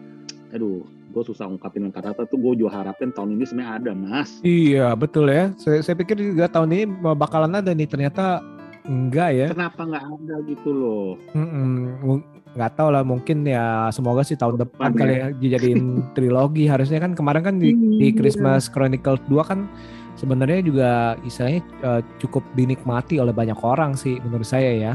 Aduh 0.50 0.82
gue 1.13 1.22
susah 1.22 1.46
ungkapin 1.46 1.93
kata-kata 1.93 2.26
tuh. 2.26 2.41
Gue 2.41 2.58
juga 2.58 2.82
harapin 2.82 3.13
tahun 3.13 3.38
ini 3.38 3.46
sebenarnya 3.46 3.74
ada 3.78 3.91
mas. 3.93 4.41
Iya, 4.41 4.98
betul 4.98 5.30
ya. 5.30 5.54
Saya, 5.62 5.86
saya 5.86 5.93
pikir 5.93 6.17
juga 6.17 6.50
tahun 6.50 6.74
ini 6.74 6.84
bakalan 7.13 7.54
ada 7.54 7.69
nih, 7.69 7.86
ternyata 7.86 8.41
enggak 8.84 9.30
ya. 9.32 9.48
kenapa 9.54 9.80
nggak 9.86 10.06
ada 10.10 10.36
gitu 10.50 10.69
loh? 10.74 11.10
Mm-mm, 11.32 11.69
mu- 12.02 12.26
nggak 12.54 12.72
tahu 12.74 12.89
lah 12.89 13.02
mungkin 13.02 13.42
ya 13.44 13.63
semoga 13.89 14.22
sih 14.22 14.36
tahun 14.36 14.58
depan 14.60 14.89
Depan 14.89 14.94
kali 14.96 15.13
ya 15.16 15.28
dijadiin 15.32 15.82
trilogi 16.16 16.66
harusnya 16.66 16.98
kan 16.98 17.13
kemarin 17.13 17.42
kan 17.42 17.56
di, 17.58 17.74
di 17.74 18.08
Iya. 18.08 18.16
Christmas 18.16 18.68
Chronicles 18.68 19.22
2 19.26 19.42
kan 19.42 19.66
sebenarnya 20.13 20.62
juga 20.62 20.92
istilahnya 21.22 21.62
eh, 21.82 22.02
cukup 22.18 22.46
dinikmati 22.54 23.18
oleh 23.18 23.32
banyak 23.32 23.58
orang 23.60 23.94
sih 23.94 24.22
menurut 24.22 24.46
saya 24.46 24.70
ya 24.72 24.94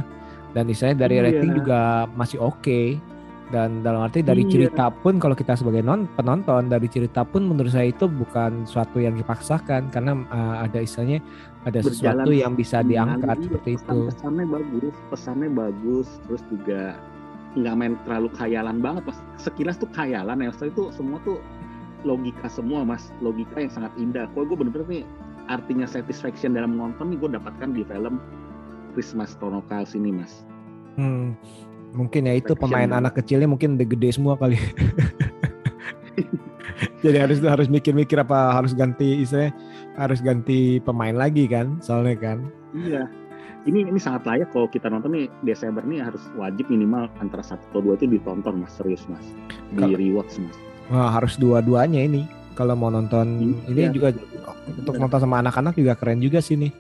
dan 0.53 0.67
istilahnya 0.67 0.99
dari 1.01 1.15
Iya. 1.17 1.25
rating 1.25 1.51
juga 1.57 1.81
masih 2.15 2.39
oke 2.39 2.95
dan 3.49 3.81
dalam 3.81 4.05
arti 4.05 4.21
dari 4.21 4.45
Iya. 4.45 4.51
cerita 4.69 4.93
pun 4.93 5.17
kalau 5.17 5.33
kita 5.33 5.57
sebagai 5.57 5.81
non 5.81 6.07
penonton 6.13 6.69
dari 6.69 6.87
cerita 6.87 7.25
pun 7.25 7.43
menurut 7.43 7.73
saya 7.73 7.89
itu 7.89 8.05
bukan 8.05 8.63
suatu 8.65 9.01
yang 9.01 9.17
dipaksakan 9.17 9.89
karena 9.89 10.15
uh, 10.27 10.63
ada 10.63 10.79
istilahnya 10.79 11.19
ada 11.65 11.81
sesuatu 11.81 12.23
Berjalan 12.23 12.39
yang 12.39 12.53
bisa 12.55 12.81
diangkat 12.83 13.19
Mengalir, 13.35 13.45
seperti 13.51 13.71
pesan- 13.75 13.89
itu 13.89 13.99
Pesannya 14.07 14.45
bagus, 14.47 14.95
pesannya 15.09 15.51
bagus, 15.51 16.09
terus 16.23 16.43
juga 16.47 16.83
nggak 17.63 17.75
main 17.75 17.95
terlalu 18.07 18.29
khayalan 18.37 18.79
banget 18.79 19.03
mas. 19.09 19.19
Sekilas 19.41 19.77
tuh 19.79 19.91
khayalan 19.95 20.43
ya, 20.43 20.51
setelah 20.55 20.71
itu 20.73 20.85
semua 20.95 21.19
tuh 21.27 21.39
logika 22.07 22.47
semua 22.47 22.87
mas, 22.87 23.11
logika 23.19 23.59
yang 23.59 23.73
sangat 23.73 23.93
indah. 23.99 24.31
Kok 24.33 24.49
gue 24.49 24.57
bener-bener 24.57 24.87
nih 24.87 25.05
artinya 25.49 25.89
satisfaction 25.89 26.55
dalam 26.55 26.77
menonton 26.77 27.11
nih 27.11 27.19
gue 27.19 27.31
dapatkan 27.41 27.69
di 27.73 27.83
film 27.89 28.21
Christmas 28.95 29.35
Chronicles 29.37 29.97
ini 29.97 30.11
mas. 30.15 30.45
Hmm, 30.99 31.35
mungkin 31.95 32.27
ya 32.27 32.35
itu 32.39 32.53
pemain 32.59 32.91
anak 32.91 33.19
kecilnya 33.23 33.49
mungkin 33.49 33.79
udah 33.79 33.89
gede 33.89 34.09
semua 34.15 34.35
kali. 34.39 34.59
Jadi 37.03 37.19
harus 37.19 37.39
harus 37.43 37.71
mikir-mikir 37.71 38.19
apa 38.19 38.55
harus 38.55 38.75
ganti 38.75 39.23
istilahnya 39.23 39.55
harus 39.99 40.19
ganti 40.23 40.79
pemain 40.83 41.15
lagi 41.15 41.47
kan 41.47 41.79
soalnya 41.83 42.19
kan. 42.19 42.39
Iya. 42.75 43.07
Ini 43.69 43.85
ini 43.85 44.01
sangat 44.01 44.25
layak 44.25 44.49
kalau 44.49 44.65
kita 44.65 44.89
nonton 44.89 45.13
nih 45.13 45.29
Desember 45.43 45.85
nih 45.85 46.01
harus 46.01 46.25
wajib 46.35 46.67
minimal 46.67 47.13
antara 47.19 47.45
satu 47.45 47.61
atau 47.69 47.81
dua 47.83 47.95
itu 47.95 48.09
ditonton 48.09 48.57
mas 48.59 48.73
serius 48.73 49.05
mas 49.05 49.21
di 49.71 49.93
rewatch 49.93 50.41
mas. 50.41 50.57
Wah, 50.89 51.13
harus 51.13 51.37
dua-duanya 51.37 52.01
ini 52.01 52.25
kalau 52.55 52.73
mau 52.73 52.89
nonton 52.89 53.29
ini 53.69 53.77
Iya. 53.79 53.93
juga 53.93 54.09
untuk 54.67 54.97
nonton 54.97 55.21
sama 55.21 55.39
anak-anak 55.39 55.77
juga 55.77 55.93
keren 55.95 56.19
juga 56.19 56.41
sih 56.41 56.57
nih. 56.57 56.73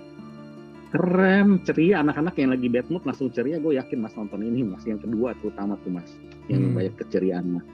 keren 0.88 1.60
ceria 1.60 2.00
anak-anak 2.00 2.32
yang 2.34 2.48
lagi 2.48 2.64
bad 2.66 2.88
mood 2.88 3.04
langsung 3.04 3.28
ceria 3.28 3.60
gue 3.60 3.76
yakin 3.76 4.00
mas 4.00 4.16
nonton 4.16 4.40
ini 4.40 4.64
mas 4.64 4.80
yang 4.82 4.96
kedua 4.96 5.36
terutama 5.36 5.76
tuh 5.78 5.92
mas 5.92 6.08
yang 6.48 6.64
Hmm. 6.64 6.72
banyak 6.72 6.96
keceriaan 6.96 7.44
mas 7.52 7.66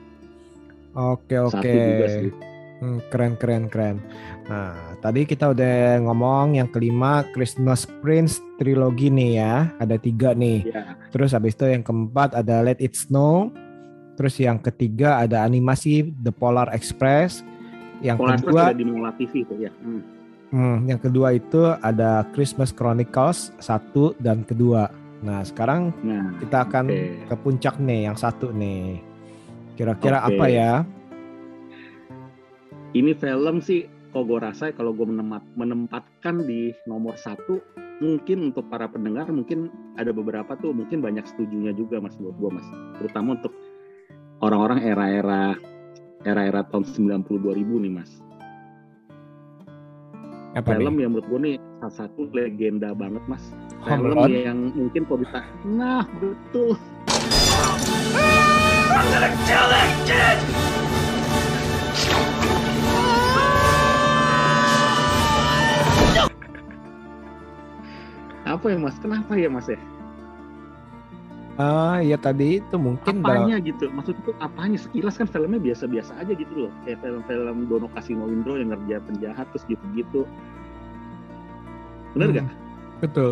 Oke 0.92 1.38
satu 1.46 1.62
oke. 1.62 1.78
juga 1.86 2.06
sih 2.10 2.30
Hmm, 2.84 3.00
keren 3.08 3.32
keren 3.40 3.64
keren. 3.72 3.96
Nah 4.44 4.76
tadi 5.00 5.24
kita 5.24 5.56
udah 5.56 6.04
ngomong 6.04 6.60
yang 6.60 6.68
kelima 6.68 7.24
Christmas 7.32 7.88
Prince 8.04 8.44
trilogi 8.60 9.08
nih 9.08 9.40
ya 9.40 9.72
ada 9.80 9.96
tiga 9.96 10.36
nih. 10.36 10.68
ya 10.68 10.92
Terus 11.08 11.32
habis 11.32 11.56
itu 11.56 11.64
yang 11.64 11.80
keempat 11.80 12.36
ada 12.36 12.60
Let 12.60 12.84
It 12.84 12.92
Snow. 12.92 13.48
Terus 14.20 14.36
yang 14.36 14.60
ketiga 14.60 15.24
ada 15.24 15.48
animasi 15.48 16.12
The 16.20 16.28
Polar 16.28 16.68
Express. 16.76 17.40
Yang 18.04 18.16
Polar 18.20 18.36
Express 18.36 18.52
kedua, 18.52 18.62
ada 18.68 18.76
di 18.76 18.84
Mola 18.84 19.10
TV 19.16 19.32
itu 19.48 19.54
ya 19.64 19.72
Hmm. 19.80 20.02
hmm, 20.52 20.76
yang 20.84 21.00
kedua 21.00 21.28
itu 21.32 21.60
ada 21.80 22.28
Christmas 22.36 22.68
Chronicles 22.68 23.48
satu 23.64 24.12
dan 24.20 24.44
kedua. 24.44 24.92
Nah 25.24 25.40
sekarang 25.40 25.88
nah 26.04 26.36
kita 26.36 26.68
akan 26.68 26.84
Oke. 26.92 27.32
ke 27.32 27.34
puncak 27.40 27.80
nih 27.80 28.12
yang 28.12 28.16
satu 28.20 28.52
nih. 28.52 29.00
Kira-kira 29.72 30.20
Oke. 30.20 30.36
apa 30.36 30.46
ya? 30.52 30.72
Ini 32.94 33.10
film 33.18 33.58
sih 33.58 33.90
kalau 34.14 34.24
gue 34.30 34.38
rasa 34.38 34.70
kalau 34.70 34.94
gue 34.94 35.06
menempatkan 35.58 36.46
di 36.46 36.70
nomor 36.86 37.18
satu 37.18 37.58
mungkin 37.98 38.54
untuk 38.54 38.70
para 38.70 38.86
pendengar 38.86 39.26
mungkin 39.34 39.70
ada 39.98 40.14
beberapa 40.14 40.54
tuh 40.62 40.70
mungkin 40.70 41.02
banyak 41.02 41.26
setujunya 41.26 41.74
juga 41.74 41.98
mas 41.98 42.14
buat 42.14 42.38
gue 42.38 42.50
mas. 42.54 42.66
Terutama 43.02 43.34
untuk 43.42 43.50
orang-orang 44.46 44.86
era-era 44.86 45.58
era-era 46.22 46.62
tahun 46.70 46.86
90 46.86 47.26
2000 47.26 47.82
nih 47.82 47.92
mas. 47.92 48.10
Apa 50.54 50.78
film 50.78 50.94
nih? 50.94 51.02
yang 51.02 51.10
menurut 51.18 51.26
gue 51.26 51.40
nih 51.42 51.56
salah 51.82 51.94
satu 52.06 52.30
legenda 52.30 52.94
banget 52.94 53.22
mas. 53.26 53.42
Home 53.82 54.06
film 54.06 54.18
Alone? 54.22 54.38
yang 54.38 54.58
mungkin 54.78 55.02
kalau 55.10 55.18
bisa 55.26 55.42
nah 55.66 56.06
betul 56.22 56.78
apa 68.44 68.64
ya 68.68 68.76
mas 68.76 68.96
kenapa 68.98 69.32
ya 69.34 69.48
mas 69.48 69.66
ya 69.66 69.80
Ah, 71.54 72.02
ya 72.02 72.18
tadi 72.18 72.58
itu 72.58 72.74
mungkin 72.74 73.22
dalam- 73.22 73.46
apanya 73.46 73.62
gitu 73.62 73.86
maksud 73.88 74.18
itu 74.18 74.34
apanya 74.42 74.74
sekilas 74.74 75.14
kan 75.14 75.30
filmnya 75.30 75.62
biasa-biasa 75.62 76.18
aja 76.18 76.34
gitu 76.34 76.66
loh 76.66 76.72
kayak 76.82 76.98
film-film 76.98 77.70
Dono 77.70 77.86
Kasino 77.94 78.26
Indro 78.26 78.58
yang 78.58 78.74
ngerja 78.74 78.98
penjahat 79.06 79.46
terus 79.54 79.62
gitu-gitu 79.64 80.26
bener 82.10 82.26
Hmm, 82.26 82.36
gak? 82.36 82.46
Betul. 83.00 83.30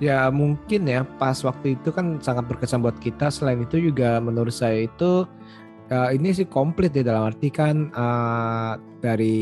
Ya 0.00 0.26
mungkin 0.30 0.82
ya 0.82 1.04
pas 1.04 1.38
waktu 1.40 1.76
itu 1.76 1.92
kan 1.92 2.18
sangat 2.18 2.48
berkesan 2.48 2.80
buat 2.80 2.96
kita. 2.98 3.28
Selain 3.28 3.60
itu 3.60 3.76
juga 3.78 4.16
menurut 4.16 4.50
saya 4.50 4.88
itu 4.88 5.28
eh, 5.90 6.08
ini 6.14 6.30
sih 6.30 6.46
komplit 6.46 6.94
ya 6.94 7.02
dalam 7.02 7.28
arti 7.28 7.50
kan 7.50 7.90
eh, 7.90 8.72
dari 9.00 9.38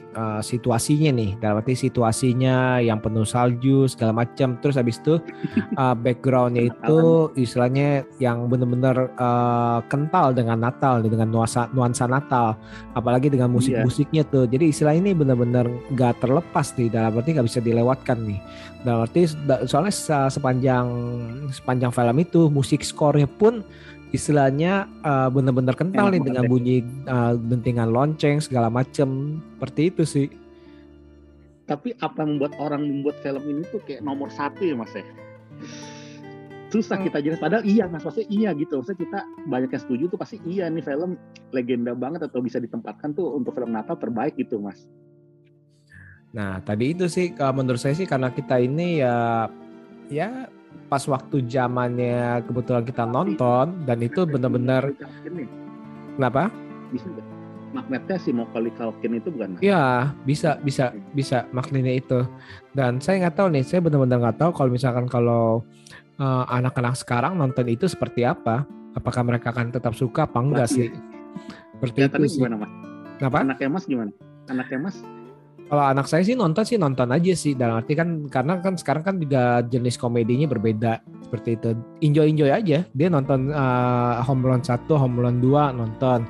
eh, 0.00 0.40
situasinya 0.40 1.10
nih. 1.12 1.30
Dalam 1.42 1.60
arti 1.60 1.74
situasinya 1.76 2.78
yang 2.80 3.02
penuh 3.02 3.26
salju 3.26 3.90
segala 3.90 4.24
macam. 4.24 4.56
Terus 4.62 4.78
habis 4.78 4.96
itu 5.02 5.20
eh, 5.82 5.94
backgroundnya 5.98 6.72
itu 6.72 7.28
istilahnya 7.36 8.08
yang 8.22 8.48
benar-benar 8.48 9.12
eh, 9.12 9.78
kental 9.92 10.32
dengan 10.32 10.62
Natal 10.62 11.04
nih, 11.04 11.10
dengan 11.12 11.28
nuansa 11.28 11.68
nuansa 11.76 12.08
Natal. 12.08 12.56
Apalagi 12.96 13.28
dengan 13.28 13.52
musik-musiknya 13.52 14.24
tuh. 14.30 14.48
Jadi 14.48 14.72
istilah 14.72 14.96
ini 14.96 15.12
benar-benar 15.12 15.68
nggak 15.92 16.24
terlepas 16.24 16.72
nih. 16.80 16.88
Dalam 16.88 17.18
arti 17.18 17.36
nggak 17.36 17.48
bisa 17.50 17.60
dilewatkan 17.60 18.18
nih. 18.24 18.40
Dalam 18.86 19.04
arti 19.04 19.28
soalnya 19.68 19.92
se- 19.92 20.30
sepanjang 20.32 20.86
sepanjang 21.52 21.92
film 21.92 22.16
itu 22.16 22.48
musik 22.48 22.80
skornya 22.80 23.28
pun 23.28 23.60
istilahnya 24.10 24.90
uh, 25.02 25.30
benar-benar 25.30 25.74
kental 25.78 26.10
Enak 26.10 26.14
nih 26.18 26.22
dengan 26.26 26.44
ya. 26.44 26.50
bunyi 26.50 26.76
uh, 27.06 27.34
dentingan 27.38 27.90
lonceng 27.94 28.42
segala 28.42 28.66
macem 28.66 29.38
seperti 29.56 29.80
itu 29.90 30.02
sih. 30.04 30.28
tapi 31.70 31.94
apa 32.02 32.26
yang 32.26 32.34
membuat 32.34 32.58
orang 32.58 32.82
membuat 32.82 33.22
film 33.22 33.46
ini 33.46 33.62
tuh 33.70 33.78
kayak 33.86 34.02
nomor 34.02 34.26
satu 34.26 34.58
ya 34.66 34.74
mas 34.74 34.90
ya 34.90 35.06
susah 36.70 36.98
Hmm. 36.98 37.06
kita 37.06 37.18
jelas 37.22 37.38
padahal 37.38 37.62
iya 37.62 37.86
mas 37.86 38.02
maksudnya 38.02 38.26
iya 38.30 38.50
gitu 38.58 38.78
maksudnya 38.82 39.00
kita 39.06 39.18
banyak 39.46 39.70
yang 39.70 39.82
setuju 39.82 40.04
tuh 40.10 40.18
pasti 40.18 40.42
iya 40.46 40.66
nih 40.66 40.82
film 40.82 41.14
legenda 41.50 41.94
banget 41.94 42.26
atau 42.26 42.42
bisa 42.42 42.58
ditempatkan 42.58 43.14
tuh 43.14 43.38
untuk 43.38 43.54
film 43.54 43.70
Natal 43.70 43.94
terbaik 43.98 44.34
gitu 44.34 44.58
mas 44.58 44.86
Nah 46.30 46.62
tadi 46.62 46.94
itu 46.94 47.10
sih 47.10 47.34
menurut 47.34 47.82
saya 47.82 47.98
sih 47.98 48.06
karena 48.06 48.30
kita 48.30 48.62
ini 48.62 49.02
ya 49.02 49.50
ya 50.06 50.46
pas 50.86 51.02
waktu 51.06 51.46
zamannya 51.46 52.42
kebetulan 52.44 52.82
kita 52.82 53.04
nonton 53.04 53.86
dan 53.86 53.98
itu 53.98 54.26
benar-benar 54.26 54.90
kenapa? 56.14 56.50
bisa 56.90 57.06
magnetnya 57.70 58.18
si 58.18 58.34
Macaulay 58.34 58.74
Culkin 58.74 59.14
itu 59.14 59.30
bukan 59.30 59.54
mas 59.54 59.62
Iya, 59.62 60.10
bisa, 60.26 60.58
bisa, 60.58 60.90
bisa 61.14 61.46
maknanya 61.50 61.94
itu. 61.94 62.26
Dan 62.74 62.98
saya 62.98 63.22
nggak 63.22 63.38
tahu 63.38 63.46
nih, 63.54 63.62
saya 63.62 63.78
benar-benar 63.78 64.18
nggak 64.18 64.38
tahu 64.42 64.50
kalau 64.50 64.70
misalkan 64.74 65.06
kalau 65.06 65.62
eh, 66.18 66.44
anak-anak 66.50 66.98
sekarang 66.98 67.38
nonton 67.38 67.70
itu 67.70 67.86
seperti 67.86 68.26
apa. 68.26 68.66
Apakah 68.90 69.22
mereka 69.22 69.54
akan 69.54 69.70
tetap 69.70 69.94
suka 69.94 70.26
apa 70.26 70.42
enggak 70.42 70.66
Lah, 70.66 70.74
sih? 70.74 70.90
Seperti 71.78 72.10
itu 72.10 72.10
Kelihatannya 72.10 72.26
sih. 72.26 72.38
gimana 72.42 72.56
mas 72.58 72.70
Kenapa? 73.16 73.36
anaknya 73.38 73.68
mas 73.70 73.84
gimana 73.86 74.10
anaknya 74.50 74.78
mas 74.82 74.96
Kalau 75.70 75.86
anak 75.86 76.10
saya 76.10 76.26
sih 76.26 76.34
nonton 76.34 76.66
sih 76.66 76.74
nonton 76.74 77.06
aja 77.14 77.30
sih. 77.32 77.54
Dalam 77.54 77.78
arti 77.78 77.94
kan 77.94 78.26
karena 78.26 78.58
kan 78.58 78.74
sekarang 78.74 79.06
kan 79.06 79.14
juga 79.22 79.62
jenis 79.62 79.94
komedinya 79.94 80.50
berbeda 80.50 80.98
seperti 81.22 81.54
itu. 81.54 81.78
Enjoy 82.02 82.26
enjoy 82.26 82.50
aja. 82.50 82.82
Dia 82.90 83.08
nonton 83.08 83.54
eh, 83.54 84.14
Home 84.26 84.42
Alone 84.50 84.66
1, 84.66 84.90
Home 84.90 85.16
Alone 85.22 85.38
2 85.38 85.78
nonton. 85.78 86.20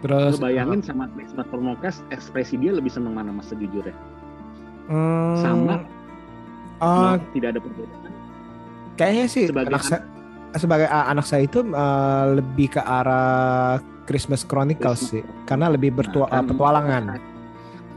Terus 0.00 0.40
Lu 0.40 0.42
bayangin 0.42 0.80
sama 0.80 1.06
Christmas 1.12 1.44
Chronicles 1.52 2.00
ekspresi 2.08 2.56
dia 2.56 2.72
lebih 2.72 2.88
seneng 2.88 3.12
mana 3.12 3.36
mas 3.36 3.52
sejujurnya 3.52 3.92
hmm, 4.88 5.36
sama 5.44 5.74
eh, 5.76 5.84
Nah, 6.80 7.20
tidak 7.36 7.48
ada 7.52 7.60
perbedaan 7.60 8.12
Kayaknya 8.96 9.26
sih 9.28 9.44
Sebagai 9.52 9.68
anak 9.68 9.84
saya 9.84 10.00
sebagai 10.50 10.88
uh, 10.90 11.06
anak 11.06 11.26
saya 11.30 11.46
itu 11.46 11.62
uh, 11.62 12.34
lebih 12.34 12.74
ke 12.74 12.82
arah 12.82 13.78
Christmas 14.08 14.42
Chronicles 14.42 15.06
Christmas 15.06 15.22
sih, 15.22 15.46
karena 15.46 15.70
lebih 15.70 15.94
bertua 15.94 16.26
Nah, 16.26 16.42
kan- 16.42 16.48
petualangan. 16.50 17.02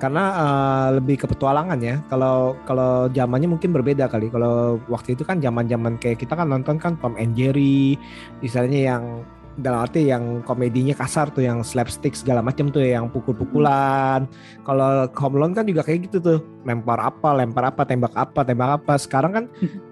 Karena 0.03 0.23
uh, 0.35 0.87
lebih 0.99 1.23
ke 1.23 1.31
petualangan 1.31 1.79
ya. 1.79 2.03
Kalau 2.11 2.59
kalau 2.67 3.07
zamannya 3.15 3.47
mungkin 3.47 3.71
berbeda 3.71 4.11
kali. 4.11 4.27
Kalau 4.27 4.83
waktu 4.91 5.15
itu 5.15 5.23
kan 5.23 5.39
zaman-zaman 5.39 5.95
kayak 5.95 6.19
kita 6.19 6.35
kan 6.35 6.51
nonton 6.51 6.75
kan 6.75 6.99
Tom 6.99 7.15
and 7.15 7.39
Jerry, 7.39 7.95
misalnya 8.43 8.91
yang 8.91 9.23
dalam 9.57 9.85
arti 9.85 10.09
yang 10.09 10.41
komedinya 10.41 10.97
kasar 10.97 11.29
tuh 11.29 11.45
yang 11.45 11.61
slapstick 11.61 12.17
segala 12.17 12.41
macam 12.41 12.73
tuh 12.73 12.81
yang 12.81 13.07
pukul-pukulan. 13.07 14.25
Kalau 14.65 15.05
Home 15.13 15.35
Alone 15.37 15.53
kan 15.53 15.65
juga 15.69 15.85
kayak 15.85 16.09
gitu 16.09 16.17
tuh, 16.19 16.39
lempar 16.65 16.97
apa, 16.97 17.37
lempar 17.37 17.69
apa, 17.69 17.85
tembak 17.85 18.13
apa, 18.17 18.41
tembak 18.41 18.81
apa. 18.81 18.93
Sekarang 18.97 19.31
kan 19.31 19.45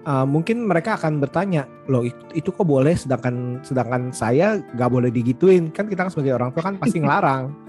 uh, 0.04 0.26
mungkin 0.34 0.66
mereka 0.66 0.98
akan 0.98 1.22
bertanya, 1.22 1.64
loh 1.86 2.02
itu, 2.02 2.22
itu 2.34 2.48
kok 2.50 2.66
boleh, 2.66 2.92
sedangkan 2.98 3.62
sedangkan 3.62 4.10
saya 4.10 4.58
nggak 4.74 4.90
boleh 4.90 5.10
digituin. 5.14 5.70
Kan 5.70 5.86
kita 5.86 6.04
kan 6.04 6.10
sebagai 6.10 6.34
orang 6.34 6.50
tua 6.50 6.62
kan 6.66 6.74
pasti 6.76 6.98
ngelarang. 6.98 7.61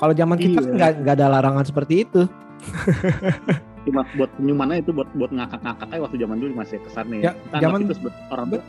Kalau 0.00 0.12
zaman 0.16 0.36
kita 0.40 0.58
kan 0.64 0.72
Iya. 0.72 0.88
nggak 1.04 1.14
ada 1.20 1.26
larangan 1.28 1.64
seperti 1.68 2.08
itu. 2.08 2.22
cuma 3.80 4.04
buat 4.12 4.28
penyumannya 4.36 4.84
itu 4.84 4.92
buat 4.92 5.08
buat 5.16 5.32
ngakak-ngakak 5.32 5.88
aja 5.88 6.00
waktu 6.04 6.16
zaman 6.20 6.36
dulu 6.36 6.52
masih 6.52 6.76
kesannya 6.84 7.24
Ya, 7.24 7.32
Kita 7.32 7.56
zaman- 7.64 7.88
itu 7.88 7.94
orang 8.28 8.46
tua 8.52 8.62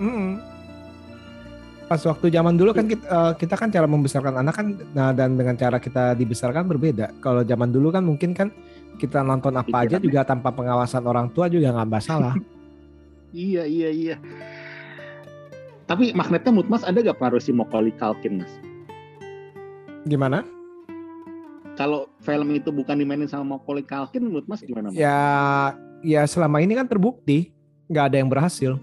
Mm. 0.00 0.32
pas 1.84 2.00
waktu 2.00 2.26
zaman 2.32 2.56
dulu 2.56 2.72
kan 2.72 2.88
kita, 2.88 3.04
uh, 3.06 3.32
kita 3.36 3.54
kan 3.54 3.68
cara 3.68 3.84
membesarkan 3.84 4.40
anak 4.40 4.54
kan 4.56 4.66
nah 4.96 5.12
dan 5.12 5.36
dengan 5.36 5.54
cara 5.54 5.76
kita 5.76 6.16
dibesarkan 6.16 6.64
berbeda. 6.64 7.12
Kalau 7.20 7.44
zaman 7.44 7.68
dulu 7.70 7.92
kan 7.92 8.00
mungkin 8.02 8.32
kan 8.32 8.48
kita 8.96 9.20
nonton 9.20 9.52
apa 9.52 9.84
aja 9.84 10.00
juga 10.00 10.24
tanpa 10.24 10.48
pengawasan 10.48 11.04
orang 11.04 11.28
tua 11.30 11.46
juga 11.46 11.70
nggak 11.70 11.90
masalah. 11.92 12.32
iya 13.36 13.68
iya 13.68 13.92
iya. 13.92 14.16
Tapi 15.84 16.16
magnetnya 16.16 16.48
Mutmas 16.50 16.80
ada 16.80 16.96
gak 16.96 17.20
pengaruh 17.20 17.44
si 17.44 17.52
Macaulay 17.52 17.92
Culkin 17.92 18.40
mas? 18.40 18.52
Gimana? 20.08 20.40
Kalau 21.74 22.06
film 22.22 22.54
itu 22.54 22.70
bukan 22.70 22.94
dimainin 22.94 23.26
sama 23.26 23.58
Macaulay 23.58 23.82
Culkin, 23.82 24.30
menurut 24.30 24.46
Mas 24.46 24.62
gimana? 24.62 24.94
Mas? 24.94 24.98
Ya, 24.98 25.18
ya 26.06 26.22
selama 26.30 26.62
ini 26.62 26.78
kan 26.78 26.86
terbukti 26.86 27.50
nggak 27.90 28.04
ada 28.14 28.16
yang 28.22 28.30
berhasil. 28.30 28.78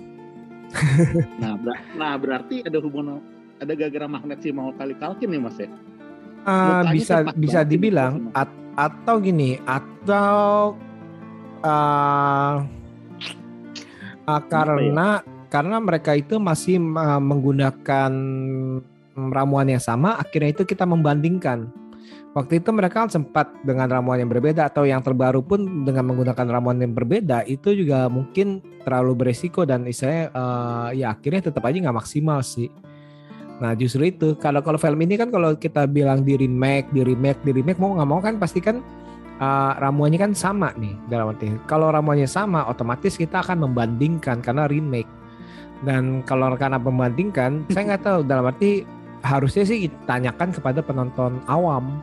nah, 1.41 1.56
ber 1.60 1.75
nah 1.99 2.15
berarti 2.15 2.63
ada 2.63 2.80
hubungan 2.80 3.19
ada 3.60 3.71
gara-gara 3.75 4.08
magnet 4.08 4.39
si 4.43 4.51
Macaulay 4.51 4.95
Culkin 4.99 5.32
nih 5.32 5.41
Mas 5.41 5.56
ya? 5.56 5.69
Uh, 6.41 6.84
bisa 6.91 7.21
bisa 7.38 7.60
dibilang 7.62 8.34
at, 8.34 8.49
atau 8.75 9.21
gini 9.21 9.62
atau 9.63 10.73
uh, 11.62 12.56
uh, 14.25 14.41
karena 14.49 15.21
ya? 15.21 15.47
karena 15.47 15.77
mereka 15.80 16.17
itu 16.17 16.41
masih 16.41 16.82
uh, 16.82 17.21
menggunakan 17.21 18.12
ramuan 19.15 19.67
yang 19.67 19.84
sama, 19.84 20.17
akhirnya 20.17 20.56
itu 20.56 20.63
kita 20.63 20.88
membandingkan. 20.88 21.69
Waktu 22.32 22.64
itu 22.64 22.72
mereka 22.72 23.04
kan 23.04 23.12
sempat 23.12 23.52
dengan 23.68 23.92
ramuan 23.92 24.24
yang 24.24 24.32
berbeda 24.32 24.72
atau 24.72 24.88
yang 24.88 25.04
terbaru 25.04 25.44
pun 25.44 25.84
dengan 25.84 26.08
menggunakan 26.08 26.48
ramuan 26.48 26.80
yang 26.80 26.96
berbeda 26.96 27.44
itu 27.44 27.76
juga 27.76 28.08
mungkin 28.08 28.64
terlalu 28.88 29.20
beresiko 29.20 29.68
dan 29.68 29.84
istilahnya 29.84 30.32
uh, 30.32 30.90
ya 30.96 31.12
akhirnya 31.12 31.52
tetap 31.52 31.68
aja 31.68 31.78
nggak 31.84 31.98
maksimal 32.00 32.40
sih. 32.40 32.72
Nah 33.60 33.76
justru 33.76 34.10
itu 34.10 34.40
kalau 34.40 34.64
kalau 34.64 34.80
film 34.80 35.04
ini 35.04 35.20
kan 35.20 35.28
kalau 35.28 35.60
kita 35.60 35.84
bilang 35.92 36.24
di 36.24 36.40
remake, 36.40 36.88
di 36.96 37.04
remake, 37.04 37.44
di 37.44 37.52
remake 37.52 37.78
mau 37.84 38.00
nggak 38.00 38.10
mau 38.10 38.24
kan 38.24 38.40
pasti 38.40 38.64
kan 38.64 38.80
uh, 39.42 39.74
ramuannya 39.82 40.20
kan 40.22 40.32
sama 40.32 40.72
nih 40.80 40.96
dalam 41.10 41.34
arti. 41.34 41.52
Kalau 41.68 41.92
ramuannya 41.92 42.30
sama 42.30 42.64
otomatis 42.70 43.18
kita 43.18 43.42
akan 43.44 43.68
membandingkan 43.68 44.40
karena 44.40 44.72
remake. 44.72 45.10
Dan 45.82 46.22
kalau 46.30 46.54
karena 46.54 46.78
membandingkan, 46.78 47.66
saya 47.74 47.98
nggak 47.98 48.06
tahu 48.06 48.20
dalam 48.22 48.46
arti 48.46 48.86
harusnya 49.22 49.64
sih 49.66 49.90
tanyakan 50.10 50.54
kepada 50.54 50.82
penonton 50.82 51.42
awam. 51.46 52.02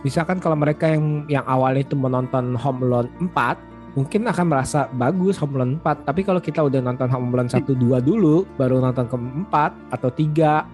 Misalkan 0.00 0.40
kalau 0.40 0.56
mereka 0.56 0.88
yang 0.88 1.28
yang 1.28 1.44
awalnya 1.44 1.84
itu 1.84 1.92
menonton 1.92 2.56
Home 2.56 2.80
Alone 2.88 3.10
4, 3.20 3.96
mungkin 4.00 4.24
akan 4.28 4.46
merasa 4.48 4.88
bagus 4.96 5.36
Home 5.40 5.60
Alone 5.60 5.74
4. 5.84 6.08
Tapi 6.08 6.20
kalau 6.24 6.40
kita 6.40 6.64
udah 6.64 6.80
nonton 6.80 7.08
Home 7.12 7.32
Alone 7.36 7.52
1 7.52 7.68
2 7.68 8.00
dulu, 8.00 8.48
baru 8.56 8.80
nonton 8.80 9.04
keempat 9.08 9.76
atau 9.92 10.08
tiga 10.08 10.64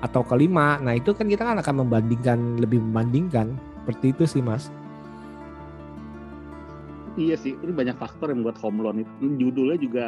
atau 0.00 0.24
kelima, 0.24 0.80
nah 0.80 0.96
itu 0.96 1.12
kan 1.12 1.28
kita 1.28 1.44
kan 1.44 1.60
akan 1.60 1.84
membandingkan 1.84 2.56
lebih 2.56 2.80
membandingkan. 2.80 3.52
Seperti 3.84 4.16
itu 4.16 4.24
sih, 4.24 4.40
Mas. 4.40 4.72
Iya 7.20 7.36
sih, 7.36 7.58
ini 7.58 7.72
banyak 7.74 7.98
faktor 8.00 8.32
yang 8.32 8.46
buat 8.46 8.56
Home 8.64 8.80
Alone 8.80 9.04
itu. 9.04 9.24
Judulnya 9.36 9.76
juga 9.76 10.04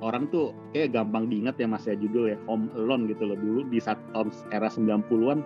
orang 0.00 0.28
tuh 0.32 0.56
kayak 0.72 0.96
gampang 0.96 1.28
diingat 1.28 1.56
ya 1.60 1.68
mas 1.68 1.84
ya 1.84 1.94
judul 1.96 2.32
ya 2.32 2.36
Home 2.48 2.72
Alone 2.76 3.08
gitu 3.08 3.28
loh 3.28 3.38
dulu 3.38 3.68
di 3.68 3.78
saat 3.78 4.00
tahun 4.16 4.32
era 4.50 4.68
90-an 4.68 5.44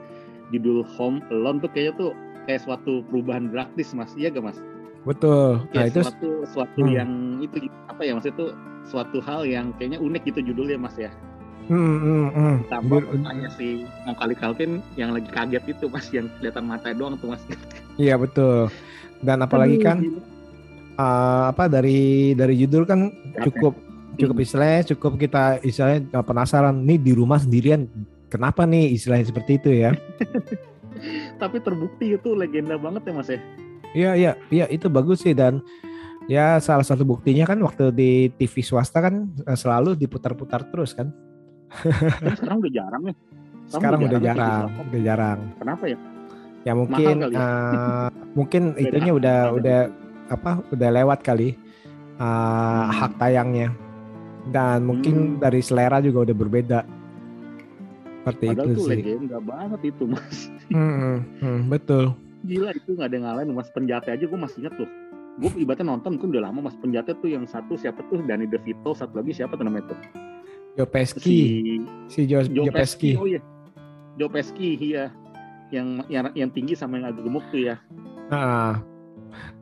judul 0.54 0.86
Home 0.96 1.20
Alone 1.30 1.58
tuh 1.62 1.70
kayaknya 1.74 1.92
tuh 1.98 2.10
kayak 2.46 2.62
suatu 2.62 3.02
perubahan 3.10 3.50
drastis 3.50 3.92
mas 3.92 4.14
iya 4.14 4.30
gak 4.30 4.54
mas 4.54 4.58
betul 5.04 5.60
kayak 5.74 5.76
nah, 5.76 5.86
itu 5.90 6.00
suatu 6.06 6.30
suatu 6.48 6.80
hmm. 6.80 6.94
yang 6.94 7.10
itu 7.42 7.56
apa 7.90 8.02
ya 8.06 8.12
mas 8.16 8.26
itu 8.26 8.54
suatu 8.88 9.18
hal 9.20 9.44
yang 9.44 9.74
kayaknya 9.76 9.98
unik 10.00 10.22
gitu 10.32 10.40
judulnya 10.54 10.78
mas 10.80 10.96
ya 10.96 11.12
Hmm, 11.64 11.96
hmm, 11.96 12.28
hmm. 12.36 12.56
Tambah 12.68 13.00
tanya 13.24 13.48
si 13.56 13.88
mau 14.04 14.12
kali 14.12 14.36
Calvin 14.36 14.84
yang 15.00 15.16
lagi 15.16 15.32
kaget 15.32 15.64
itu 15.64 15.88
mas 15.88 16.12
yang 16.12 16.28
kelihatan 16.36 16.68
mata 16.68 16.92
doang 16.92 17.16
tuh 17.16 17.32
mas. 17.32 17.40
Iya 17.96 18.20
betul. 18.20 18.68
Dan 19.24 19.40
apalagi 19.40 19.80
kan 19.80 20.04
uh, 21.00 21.48
apa 21.48 21.72
dari 21.72 22.36
dari 22.36 22.60
judul 22.60 22.84
kan 22.84 23.08
cukup 23.48 23.72
cukup 24.16 24.36
hmm. 24.38 24.44
istilahnya 24.46 24.82
cukup 24.94 25.12
kita 25.18 25.42
istilahnya 25.62 26.20
penasaran 26.22 26.76
nih 26.86 26.98
di 26.98 27.12
rumah 27.14 27.38
sendirian 27.38 27.86
kenapa 28.34 28.66
nih 28.66 28.94
istilahnya 28.98 29.30
seperti 29.30 29.62
itu 29.62 29.70
ya? 29.70 29.94
Tapi 31.42 31.56
terbukti 31.62 32.18
itu 32.18 32.34
legenda 32.34 32.74
banget 32.74 33.06
ya 33.06 33.12
mas 33.14 33.28
ya? 33.30 33.40
Iya 33.94 34.10
iya 34.18 34.32
iya 34.50 34.66
itu 34.70 34.90
bagus 34.90 35.22
sih 35.22 35.38
dan 35.38 35.62
ya 36.26 36.58
salah 36.58 36.82
satu 36.82 37.06
buktinya 37.06 37.46
kan 37.46 37.62
waktu 37.62 37.94
di 37.94 38.10
TV 38.34 38.64
swasta 38.64 38.98
kan 38.98 39.30
eh, 39.46 39.58
selalu 39.58 39.94
diputar-putar 39.94 40.66
terus 40.74 40.94
kan. 40.98 41.14
Sekarang 42.38 42.58
udah 42.58 42.72
jarang 42.74 43.02
ya? 43.06 43.14
Sekarang, 43.64 43.70
sekarang 43.70 44.00
udah 44.06 44.20
jarang 44.20 44.66
udah 44.90 45.00
jarang. 45.00 45.38
Kenapa 45.62 45.84
ya? 45.86 45.98
Ya 46.64 46.72
mungkin 46.72 47.16
ya? 47.28 47.38
Uh, 47.38 48.08
mungkin 48.38 48.62
itunya 48.80 49.12
udah 49.14 49.38
udah 49.54 49.78
apa 50.32 50.64
udah 50.72 50.88
lewat 50.88 51.20
kali 51.20 51.54
uh, 52.18 52.24
hmm. 52.24 52.88
hak 52.92 53.12
tayangnya 53.20 53.68
dan 54.52 54.84
mungkin 54.84 55.36
hmm. 55.36 55.40
dari 55.40 55.60
selera 55.64 56.02
juga 56.04 56.28
udah 56.28 56.36
berbeda. 56.36 56.80
Seperti 58.24 58.46
Padahal 58.52 58.64
itu 58.64 58.72
tuh 58.72 58.84
sih. 58.88 58.96
legenda 58.96 59.38
banget 59.40 59.80
itu 59.84 60.04
mas. 60.08 60.36
Hmm, 60.72 61.16
hmm, 61.44 61.58
betul. 61.68 62.04
Gila 62.44 62.72
itu 62.72 62.90
nggak 62.96 63.08
ada 63.08 63.16
yang 63.16 63.24
ngalahin 63.28 63.48
mas 63.52 63.70
penjate 63.72 64.08
aja 64.12 64.24
gue 64.24 64.38
masih 64.40 64.58
ingat 64.64 64.74
tuh. 64.80 64.88
Gue 65.40 65.50
ibaratnya 65.60 65.92
nonton 65.92 66.16
kan 66.16 66.26
udah 66.32 66.42
lama 66.48 66.72
mas 66.72 66.76
penjate 66.80 67.12
tuh 67.20 67.28
yang 67.28 67.44
satu 67.44 67.76
siapa 67.76 68.00
tuh? 68.08 68.24
Danny 68.24 68.48
DeVito 68.48 68.96
satu 68.96 69.20
lagi 69.20 69.36
siapa 69.36 69.60
tuh 69.60 69.64
namanya 69.68 69.92
tuh? 69.92 69.98
Joe 70.74 70.88
Pesci. 70.88 71.20
Si, 71.20 71.36
si 72.08 72.20
Joe, 72.24 72.48
Joe, 72.48 72.66
Joe 72.68 72.74
Pesci. 72.74 73.12
oh 73.20 73.28
iya. 73.28 73.40
Joe 74.16 74.32
Pesci 74.32 74.80
iya. 74.80 75.12
Yang 75.68 76.08
yang 76.08 76.24
yang 76.32 76.50
tinggi 76.52 76.72
sama 76.72 76.96
yang 76.96 77.12
agak 77.12 77.28
gemuk 77.28 77.44
tuh 77.52 77.60
ya. 77.60 77.76
Ah 78.32 78.80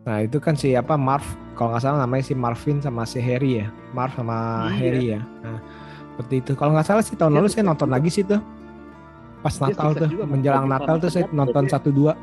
Nah 0.02 0.16
itu 0.24 0.42
kan 0.42 0.58
si 0.58 0.74
apa 0.74 0.98
Marv 0.98 1.22
kalau 1.54 1.74
nggak 1.74 1.82
salah 1.84 1.98
namanya 2.02 2.24
si 2.26 2.34
Marvin 2.34 2.82
sama 2.82 3.06
si 3.06 3.22
Harry 3.22 3.62
ya 3.62 3.66
Marv 3.94 4.12
sama 4.18 4.68
iya. 4.72 4.78
Harry 4.78 5.04
ya. 5.14 5.20
Nah 5.44 5.58
seperti 6.12 6.34
itu 6.44 6.52
kalau 6.58 6.76
nggak 6.76 6.86
salah 6.86 7.04
sih 7.04 7.16
tahun 7.16 7.40
lalu 7.40 7.48
saya 7.48 7.64
nonton 7.64 7.88
lagi 7.88 8.10
sih 8.12 8.24
tuh 8.26 8.42
pas 9.42 9.50
dia 9.50 9.74
Natal 9.74 9.90
tuh 9.98 10.08
juga, 10.08 10.24
menjelang 10.28 10.66
Natal 10.70 10.96
tuh 11.02 11.10
saya 11.10 11.26
nonton 11.34 11.64
satu 11.66 11.90
dua. 11.90 12.14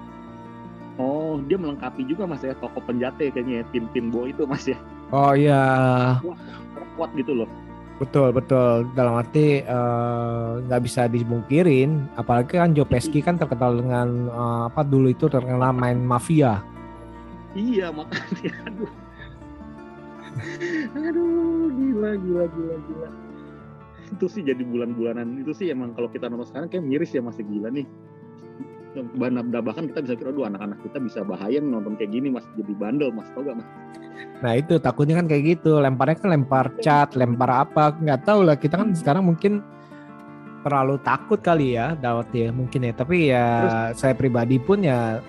Oh 1.00 1.40
dia 1.48 1.56
melengkapi 1.56 2.04
juga 2.04 2.28
mas 2.28 2.44
ya 2.44 2.56
toko 2.60 2.80
penjate 2.84 3.32
kayaknya 3.32 3.64
ya 3.64 3.66
pin-pin 3.72 4.12
bo 4.12 4.28
itu 4.28 4.44
mas 4.44 4.68
ya. 4.68 4.78
Oh 5.10 5.32
iya. 5.36 5.64
Kuat, 6.22 6.40
kuat 6.96 7.12
gitu 7.16 7.34
loh. 7.44 7.50
Betul 8.00 8.32
betul 8.32 8.88
dalam 8.96 9.20
arti 9.20 9.60
eh, 9.60 10.52
nggak 10.64 10.80
uh, 10.80 10.84
bisa 10.84 11.12
dimungkirin 11.12 12.08
apalagi 12.16 12.56
kan 12.56 12.72
Joe 12.72 12.88
Pesci 12.88 13.20
kan 13.20 13.36
terkenal 13.36 13.76
dengan 13.76 14.32
uh, 14.32 14.62
apa 14.72 14.88
dulu 14.88 15.12
itu 15.12 15.28
terkenal 15.28 15.76
main 15.76 16.00
mafia 16.00 16.64
iya 17.60 17.88
makanya 17.92 18.56
aduh. 18.64 18.92
Aduh 20.96 21.68
gila 21.76 22.12
gila 22.16 22.46
gila 22.48 22.76
gila. 22.88 23.10
Itu 24.16 24.26
sih 24.32 24.42
jadi 24.42 24.64
bulan-bulanan. 24.64 25.44
Itu 25.44 25.52
sih 25.52 25.68
emang 25.70 25.94
kalau 25.94 26.08
kita 26.08 26.32
nonton 26.32 26.48
sekarang 26.48 26.72
kayak 26.72 26.86
miris 26.88 27.12
ya 27.12 27.20
masih 27.20 27.44
gila 27.44 27.68
nih. 27.70 27.86
Bahkan 29.20 29.86
kita 29.94 30.00
bisa 30.02 30.16
kira 30.18 30.32
dua 30.34 30.50
anak-anak 30.50 30.82
kita 30.82 30.98
bisa 30.98 31.20
bahaya 31.22 31.62
nonton 31.62 32.00
kayak 32.00 32.16
gini 32.16 32.32
mas. 32.32 32.48
Jadi 32.56 32.74
bandel 32.74 33.12
mas. 33.14 33.28
Tau 33.36 33.44
gak 33.46 33.60
mas? 33.60 33.68
Nah 34.40 34.54
itu 34.56 34.80
takutnya 34.80 35.20
kan 35.20 35.28
kayak 35.28 35.60
gitu. 35.60 35.78
Lemparnya 35.78 36.18
kan 36.18 36.30
lempar 36.32 36.74
cat 36.80 37.14
lempar 37.14 37.70
apa 37.70 37.94
nggak 38.00 38.24
tahu 38.26 38.48
lah. 38.48 38.56
Kita 38.56 38.80
kan 38.80 38.96
sekarang 38.96 39.28
mungkin 39.28 39.62
terlalu 40.60 41.00
takut 41.08 41.40
kali 41.40 41.78
ya 41.78 41.94
Dawat 42.00 42.32
ya. 42.34 42.50
Mungkin 42.50 42.90
ya. 42.90 42.94
Tapi 42.96 43.18
ya 43.30 43.46
Terus, 43.62 43.76
saya 44.00 44.14
pribadi 44.16 44.58
pun 44.58 44.82
ya 44.82 45.20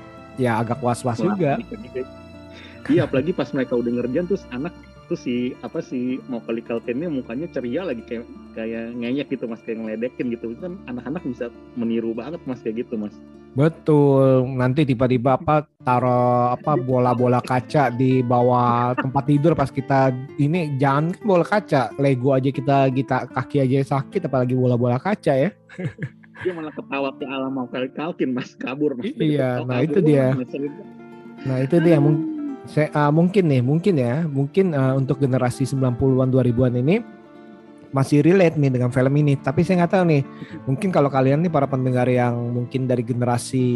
ya 0.41 0.63
agak 0.63 0.81
was-was 0.81 1.21
juga. 1.21 1.61
Iya, 2.89 3.05
apalagi 3.05 3.37
pas 3.37 3.53
mereka 3.53 3.77
udah 3.77 3.93
ngerjain 4.01 4.25
terus 4.31 4.47
anak 4.55 4.73
tuh 5.11 5.19
si 5.19 5.59
apa 5.67 5.83
sih 5.83 6.23
mau 6.31 6.39
kali 6.39 6.63
kalkennya 6.63 7.11
mukanya 7.11 7.51
ceria 7.51 7.83
lagi 7.83 7.99
kayak 8.07 8.31
kayak 8.55 8.95
ngeyek 8.95 9.27
gitu 9.35 9.51
mas 9.51 9.59
kayak 9.67 9.83
ngeledekin 9.83 10.31
gitu. 10.31 10.55
Kan 10.63 10.79
anak-anak 10.87 11.27
bisa 11.27 11.51
meniru 11.75 12.15
banget 12.15 12.39
mas 12.47 12.63
kayak 12.63 12.87
gitu 12.87 12.95
mas. 12.95 13.13
Betul. 13.51 14.47
Nanti 14.55 14.87
tiba-tiba 14.87 15.35
apa 15.35 15.67
taruh 15.83 16.55
apa 16.55 16.79
bola-bola 16.79 17.43
kaca 17.43 17.91
di 17.91 18.23
bawah 18.23 18.95
tempat 18.95 19.27
tidur 19.27 19.59
pas 19.59 19.67
kita 19.75 20.15
ini 20.39 20.79
jangan 20.79 21.11
kan 21.11 21.25
bola 21.27 21.43
kaca 21.43 21.91
lego 21.99 22.31
aja 22.31 22.55
kita 22.55 22.95
kita 22.95 23.27
kaki 23.35 23.67
aja 23.67 23.99
sakit 23.99 24.31
apalagi 24.31 24.55
bola-bola 24.55 25.03
kaca 25.03 25.35
ya. 25.35 25.51
Dia 26.47 26.55
malah 26.55 26.71
ketawa 26.73 27.11
ke 27.19 27.27
alam 27.27 27.51
mau 27.51 27.67
kali 27.67 27.91
kalkin 27.91 28.31
mas 28.31 28.55
kabur 28.55 28.95
mas. 28.95 29.11
Iya 29.19 29.67
nah 29.67 29.83
itu 29.83 29.99
dia. 29.99 30.39
Nah 31.43 31.59
itu 31.67 31.83
dia 31.83 31.99
saya 32.71 32.89
uh, 32.95 33.11
mungkin 33.11 33.51
nih 33.51 33.63
mungkin 33.63 33.95
ya 33.99 34.23
mungkin 34.25 34.73
uh, 34.73 34.95
untuk 34.95 35.19
generasi 35.19 35.67
90-an 35.67 36.31
2000-an 36.31 36.75
ini 36.79 37.03
masih 37.91 38.23
relate 38.23 38.55
nih 38.55 38.71
dengan 38.71 38.95
film 38.95 39.11
ini 39.19 39.35
tapi 39.35 39.67
saya 39.67 39.83
nggak 39.83 39.93
tahu 39.99 40.05
nih 40.07 40.23
mungkin 40.63 40.95
kalau 40.95 41.11
kalian 41.11 41.43
nih 41.43 41.51
para 41.51 41.67
pendengar 41.67 42.07
yang 42.07 42.39
mungkin 42.55 42.87
dari 42.87 43.03
generasi 43.03 43.67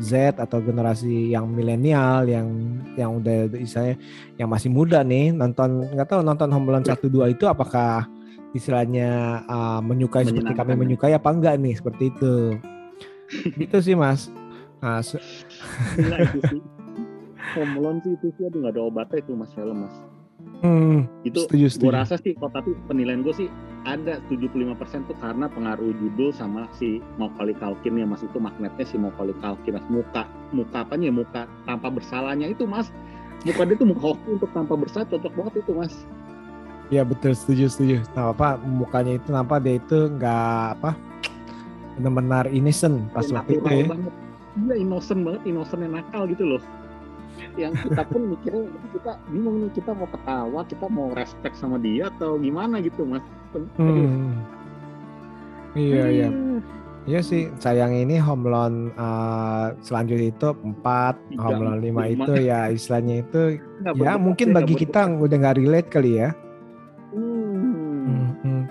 Z 0.00 0.40
atau 0.40 0.64
generasi 0.64 1.36
yang 1.36 1.44
milenial 1.52 2.24
yang 2.24 2.48
yang 2.96 3.20
udah 3.20 3.52
misalnya 3.52 4.00
yang 4.40 4.48
masih 4.48 4.72
muda 4.72 5.04
nih 5.04 5.36
nonton 5.36 5.84
nggak 5.84 6.08
tahu 6.08 6.24
nonton 6.24 6.48
Home 6.48 6.72
Alone 6.72 6.88
1 6.88 6.96
2 6.96 7.36
itu 7.36 7.44
apakah 7.44 8.08
istilahnya 8.56 9.44
uh, 9.44 9.80
menyukai 9.84 10.24
seperti 10.24 10.52
kami 10.56 10.72
menyukai 10.72 11.12
apa 11.12 11.28
enggak 11.28 11.60
nih 11.60 11.74
seperti 11.76 12.08
itu. 12.08 12.56
itu 13.68 13.76
sih 13.84 13.92
Mas. 13.92 14.32
Nah, 14.80 15.04
Home 17.50 17.72
Alone 17.74 17.98
sih 18.00 18.12
itu 18.12 18.28
sih 18.32 18.44
aduh 18.44 18.60
nggak 18.60 18.74
ada 18.74 18.82
obatnya 18.82 19.18
itu 19.18 19.32
mas 19.32 19.52
film 19.52 19.84
mas. 19.84 19.94
hmm, 20.60 21.00
Itu 21.22 21.44
setuju 21.44 21.66
gue 21.66 21.70
setuju. 21.70 21.92
rasa 21.92 22.14
sih 22.16 22.32
kok 22.32 22.50
tapi 22.50 22.74
penilaian 22.86 23.20
gue 23.20 23.32
sih 23.32 23.48
ada 23.82 24.20
75% 24.26 24.74
tuh 25.06 25.16
karena 25.16 25.46
pengaruh 25.46 25.90
judul 25.94 26.30
sama 26.30 26.66
si 26.72 26.98
Macaulay 27.16 27.54
Culkin 27.54 27.96
ya 27.96 28.04
mas 28.04 28.20
itu 28.20 28.36
magnetnya 28.36 28.84
si 28.84 28.96
Macaulay 28.96 29.34
Culkin 29.34 29.74
mas 29.74 29.86
muka 29.88 30.22
muka 30.50 30.82
apanya 30.82 31.08
ya 31.08 31.14
muka 31.14 31.40
tanpa 31.64 31.88
bersalahnya 31.88 32.46
itu 32.48 32.64
mas 32.64 32.90
muka 33.42 33.62
dia 33.64 33.76
tuh 33.76 33.86
muka 33.86 34.02
hoki 34.08 34.28
untuk 34.30 34.50
tanpa 34.50 34.74
bersalah 34.74 35.06
cocok 35.06 35.32
banget 35.32 35.54
itu 35.60 35.72
mas 35.72 35.94
Iya 36.88 37.04
betul 37.04 37.36
setuju 37.36 37.68
setuju. 37.68 37.96
Nah, 38.16 38.32
apa 38.32 38.56
mukanya 38.56 39.20
itu 39.20 39.28
nampak 39.28 39.60
dia 39.60 39.76
itu 39.76 40.08
nggak 40.08 40.80
apa 40.80 40.96
benar-benar 41.94 42.48
innocent 42.48 43.10
pas 43.10 43.20
Dia 43.22 43.36
waktu 43.36 43.52
itu 43.54 43.68
ya. 43.68 43.84
iya 44.58 44.74
innocent 44.74 45.20
banget 45.20 45.42
innocent 45.44 45.80
yang 45.80 45.94
nakal 45.94 46.24
gitu 46.24 46.44
loh 46.46 46.62
yang 47.58 47.72
kita 47.74 48.02
pun 48.06 48.22
mikirnya 48.34 48.66
kita 48.94 49.12
bingung 49.30 49.56
nih 49.66 49.70
kita 49.74 49.90
mau 49.94 50.08
ketawa 50.10 50.60
kita 50.66 50.86
mau 50.90 51.08
respect 51.14 51.54
sama 51.58 51.76
dia 51.78 52.10
atau 52.14 52.38
gimana 52.38 52.82
gitu 52.82 53.06
mas. 53.06 53.24
Hmm. 53.78 54.38
Iya 55.76 56.04
iya. 56.10 56.28
Aduh. 56.30 56.60
Iya 57.08 57.24
sih, 57.24 57.48
sayang 57.56 57.96
ini 57.96 58.20
home 58.20 58.52
loan 58.52 58.92
uh, 59.00 59.72
selanjutnya 59.80 60.28
itu 60.28 60.48
4, 60.52 60.84
Tiga, 60.84 61.40
home 61.40 61.62
loan 61.64 61.80
5 61.80 61.88
lima. 61.88 62.02
itu 62.04 62.32
ya 62.44 62.68
istilahnya 62.68 63.24
itu 63.24 63.64
Nggak 63.80 63.94
ya 63.96 64.12
mungkin 64.20 64.52
bagi 64.52 64.76
nggak 64.76 64.82
kita 64.84 65.00
udah 65.16 65.36
nggak 65.40 65.56
relate 65.56 65.88
kali 65.88 66.20
ya. 66.20 66.36
Hmm. 67.16 68.36
Hmm. 68.44 68.62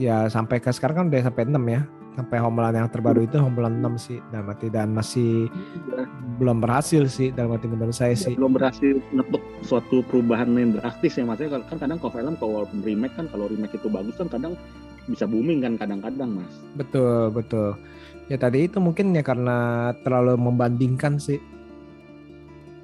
Ya 0.00 0.24
sampai 0.32 0.56
ke 0.56 0.72
sekarang 0.72 0.96
kan 0.96 1.06
udah 1.12 1.20
sampai 1.20 1.44
6 1.52 1.60
ya. 1.68 1.82
Sampai 2.10 2.42
home 2.42 2.58
loan 2.58 2.74
yang 2.74 2.90
terbaru 2.90 3.22
itu 3.22 3.38
home 3.38 3.54
loan 3.56 3.78
6 3.80 3.96
sih 3.96 4.18
dalam 4.28 4.50
arti 4.50 4.66
dan 4.66 4.90
masih 4.90 5.46
Iya, 5.88 6.04
belum 6.36 6.58
berhasil 6.58 7.02
sih 7.06 7.30
dalam 7.30 7.54
arti 7.54 7.70
menurut 7.70 7.94
saya 7.94 8.12
ya, 8.12 8.28
sih. 8.28 8.34
belum 8.34 8.52
berhasil 8.52 8.98
ngetuk 9.10 9.42
suatu 9.62 10.02
perubahan 10.04 10.50
yang 10.52 10.74
drastis 10.74 11.14
ya 11.14 11.24
maksudnya 11.24 11.62
kan 11.64 11.78
kadang 11.78 11.98
kalau 11.98 12.12
film 12.12 12.34
kalau 12.36 12.52
walaupun 12.60 12.82
remake 12.82 13.14
kan 13.14 13.30
kalau 13.30 13.46
remake 13.46 13.72
itu 13.72 13.86
bagus 13.86 14.18
kan 14.18 14.26
kadang 14.26 14.58
bisa 15.06 15.24
booming 15.24 15.60
kan 15.60 15.74
kadang-kadang 15.74 16.38
mas 16.38 16.54
Betul, 16.74 17.30
betul. 17.30 17.78
Ya 18.26 18.36
tadi 18.36 18.66
itu 18.66 18.78
mungkin 18.78 19.10
ya 19.10 19.22
karena 19.22 19.58
terlalu 20.02 20.38
membandingkan 20.38 21.18
sih. 21.18 21.38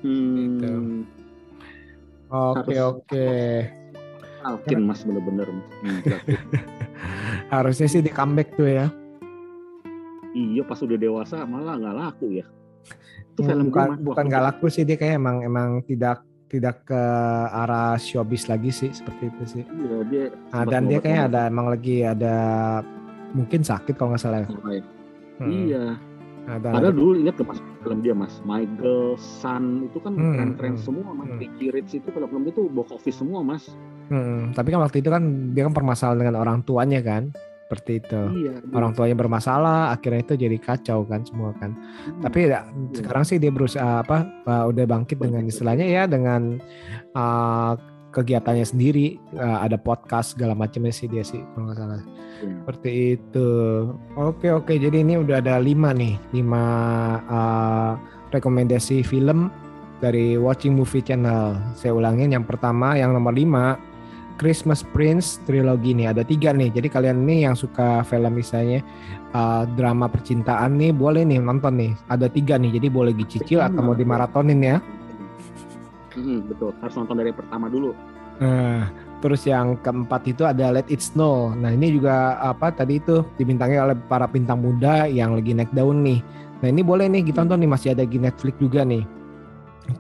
Gitu. 0.01 0.67
hmm. 0.67 1.03
Oke, 2.29 2.75
Harus- 2.75 2.83
oke. 2.99 3.29
Alkin 4.43 4.81
mas 4.83 5.03
bener-bener 5.03 5.47
tuh. 5.47 5.63
Harusnya 7.55 7.87
sih 7.87 8.03
di 8.03 8.11
comeback 8.11 8.55
tuh 8.55 8.67
ya. 8.67 8.87
Iya 10.37 10.63
pas 10.63 10.77
udah 10.77 10.95
dewasa 10.95 11.49
malah 11.49 11.81
nggak 11.81 11.97
laku 11.97 12.27
ya 12.37 12.47
itu 13.33 13.41
Hmm, 13.41 13.49
film 13.49 13.65
bukan 13.69 13.89
bukan 14.01 14.25
gak 14.29 14.45
laku 14.45 14.67
sih 14.69 14.85
dia 14.85 14.95
kayak 14.95 15.17
emang 15.17 15.41
emang 15.43 15.69
tidak 15.83 16.21
tidak 16.47 16.87
ke 16.87 17.03
arah 17.51 17.99
showbiz 17.99 18.47
lagi 18.47 18.71
sih 18.71 18.95
seperti 18.95 19.29
itu 19.29 19.43
sih. 19.45 19.65
iya 19.67 19.99
dia 20.07 20.25
Nah, 20.55 20.63
dan 20.63 20.87
dia 20.87 21.03
kayak 21.03 21.23
ada 21.29 21.51
emang 21.51 21.67
lagi 21.67 22.07
ada 22.07 22.37
mungkin 23.35 23.61
sakit 23.61 23.99
kalau 23.99 24.15
nggak 24.15 24.23
salah. 24.23 24.41
ya. 24.41 24.49
ya. 24.71 24.83
Hmm. 25.37 25.51
iya 25.51 25.85
Ada, 26.47 26.71
Padahal 26.71 26.95
dulu 26.95 27.11
ingat 27.19 27.35
ke 27.35 27.43
mas 27.43 27.59
film 27.83 27.99
dia 27.99 28.15
mas, 28.15 28.39
Girl, 28.79 29.19
Sun 29.19 29.91
itu 29.91 29.99
kan 29.99 30.15
Hmm, 30.15 30.33
keren-keren 30.33 30.75
hmm, 30.79 30.85
semua 30.87 31.11
mas. 31.11 31.27
hmm. 31.27 31.43
Ricky 31.43 31.67
Rich 31.75 31.99
itu 31.99 32.09
film-film 32.09 32.47
dia 32.47 32.55
tuh 32.55 32.71
box 32.71 32.95
office 32.95 33.19
semua 33.19 33.43
mas. 33.43 33.75
Hmm, 34.07 34.55
tapi 34.55 34.71
kan 34.71 34.79
waktu 34.79 35.03
itu 35.03 35.11
kan 35.11 35.23
dia 35.51 35.67
kan 35.67 35.75
permasalahan 35.75 36.23
dengan 36.23 36.39
orang 36.39 36.63
tuanya 36.63 37.03
kan, 37.03 37.35
seperti 37.67 37.99
itu. 37.99 38.23
Iya. 38.47 38.63
Orang 38.71 38.95
tuanya 38.95 39.19
bermasalah, 39.19 39.91
akhirnya 39.91 40.23
itu 40.23 40.35
jadi 40.39 40.57
kacau 40.63 41.03
kan 41.11 41.27
semua 41.27 41.51
kan. 41.59 41.75
Hmm. 41.75 42.23
Tapi 42.23 42.47
ya, 42.47 42.63
sekarang 42.95 43.27
sih 43.27 43.43
dia 43.43 43.51
berusaha 43.51 44.07
apa, 44.07 44.23
uh, 44.47 44.71
udah 44.71 44.87
bangkit 44.87 45.19
dengan 45.19 45.43
istilahnya 45.51 45.83
ya 45.83 46.07
dengan 46.07 46.63
uh, 47.19 47.75
kegiatannya 48.15 48.63
sendiri, 48.63 49.19
uh, 49.35 49.67
ada 49.67 49.75
podcast 49.75 50.39
segala 50.39 50.55
macamnya 50.55 50.95
sih 50.95 51.11
dia 51.11 51.27
sih 51.27 51.43
kalau 51.53 51.69
nggak 51.69 51.79
salah. 51.83 51.99
Iya. 51.99 52.55
Seperti 52.63 52.91
itu. 53.19 53.49
Oke 54.15 54.49
oke, 54.55 54.73
jadi 54.79 55.03
ini 55.03 55.19
udah 55.19 55.43
ada 55.43 55.59
lima 55.59 55.91
nih, 55.91 56.15
lima 56.31 56.65
uh, 57.27 57.93
rekomendasi 58.31 59.03
film 59.03 59.51
dari 59.99 60.39
Watching 60.39 60.79
Movie 60.79 61.03
Channel. 61.03 61.59
Saya 61.75 61.99
ulangin 61.99 62.31
yang 62.31 62.47
pertama, 62.47 62.95
yang 62.95 63.11
nomor 63.11 63.35
lima, 63.35 63.75
Christmas 64.37 64.85
Prince 64.85 65.41
trilogi 65.49 65.97
nih. 65.97 66.13
Ada 66.13 66.23
tiga 66.23 66.53
nih. 66.53 66.73
Jadi 66.73 66.89
kalian 66.93 67.25
nih 67.25 67.49
yang 67.49 67.57
suka 67.57 68.05
film 68.05 68.37
misalnya 68.37 68.85
uh, 69.33 69.65
drama 69.77 70.07
percintaan 70.07 70.77
nih, 70.77 70.93
boleh 70.93 71.25
nih 71.25 71.41
nonton 71.41 71.77
nih. 71.77 71.93
Ada 72.13 72.29
tiga 72.29 72.61
nih, 72.61 72.77
jadi 72.81 72.89
boleh 72.93 73.13
dicicil 73.17 73.65
atau 73.65 73.81
mau 73.81 73.97
dimaratonin 73.97 74.61
ya. 74.61 74.77
Hmm, 76.17 76.45
betul. 76.49 76.73
Harus 76.81 76.95
nonton 76.97 77.17
dari 77.21 77.33
pertama 77.33 77.69
dulu. 77.69 77.93
Nah, 78.37 78.93
terus 79.25 79.49
yang 79.49 79.81
keempat 79.81 80.29
itu 80.29 80.45
ada 80.45 80.69
Let 80.69 80.93
It 80.93 81.01
Snow. 81.01 81.57
Nah, 81.57 81.73
ini 81.73 81.97
juga 81.97 82.37
apa 82.37 82.69
tadi 82.69 83.01
itu 83.01 83.25
dibintangi 83.41 83.81
oleh 83.81 83.97
para 84.09 84.29
bintang 84.29 84.61
muda 84.61 85.09
yang 85.09 85.33
lagi 85.33 85.57
naik 85.57 85.73
daun 85.73 86.05
nih. 86.05 86.21
Nah, 86.61 86.69
ini 86.69 86.85
boleh 86.85 87.09
nih 87.09 87.25
kita 87.25 87.45
tonton 87.45 87.65
nih 87.65 87.71
masih 87.73 87.89
ada 87.97 88.05
di 88.05 88.21
Netflix 88.21 88.57
juga 88.61 88.85
nih. 88.85 89.05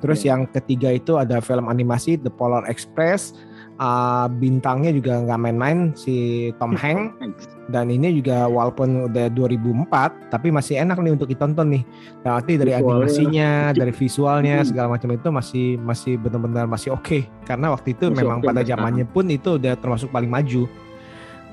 Terus 0.03 0.21
Oke. 0.25 0.29
yang 0.29 0.41
ketiga 0.51 0.91
itu 0.93 1.17
ada 1.17 1.39
film 1.41 1.71
animasi 1.71 2.19
The 2.21 2.33
Polar 2.33 2.67
Express. 2.69 3.33
Ah, 3.77 4.25
bintangnya 4.27 4.89
juga 4.89 5.21
nggak 5.21 5.37
main-main 5.37 5.93
si 5.93 6.49
Tom 6.57 6.73
Hanks 6.73 7.13
Thanks. 7.21 7.45
dan 7.69 7.93
ini 7.93 8.09
juga 8.17 8.49
walaupun 8.49 9.13
udah 9.13 9.29
2004 9.29 10.33
tapi 10.33 10.49
masih 10.49 10.81
enak 10.81 10.97
nih 10.97 11.13
untuk 11.13 11.29
ditonton 11.29 11.69
nih. 11.69 11.83
Nah, 12.25 12.41
arti 12.41 12.57
dari 12.57 12.73
Visualnya. 12.73 12.89
animasinya, 12.89 13.51
dari 13.77 13.93
visualnya 13.93 14.57
Hmm. 14.57 14.69
segala 14.73 14.89
macam 14.91 15.13
itu 15.13 15.29
masih 15.29 15.67
masih 15.77 16.17
benar-benar 16.17 16.65
masih 16.65 16.97
oke 16.97 17.29
karena 17.45 17.69
waktu 17.69 17.93
itu 17.93 18.09
Masih 18.09 18.17
memang 18.19 18.39
oke 18.41 18.49
pada 18.49 18.65
zamannya 18.65 19.05
pun 19.05 19.29
itu 19.29 19.61
udah 19.61 19.77
termasuk 19.77 20.09
paling 20.09 20.33
maju. 20.33 20.65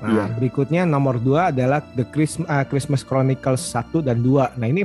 Nah, 0.00 0.08
Iya. 0.08 0.24
berikutnya 0.34 0.82
nomor 0.84 1.16
dua 1.16 1.48
adalah 1.48 1.84
The 1.92 2.08
Christmas, 2.08 2.48
Christmas 2.66 3.00
Chronicles 3.00 3.60
1 3.62 4.00
dan 4.00 4.20
2. 4.20 4.52
Nah, 4.54 4.64
ini 4.64 4.84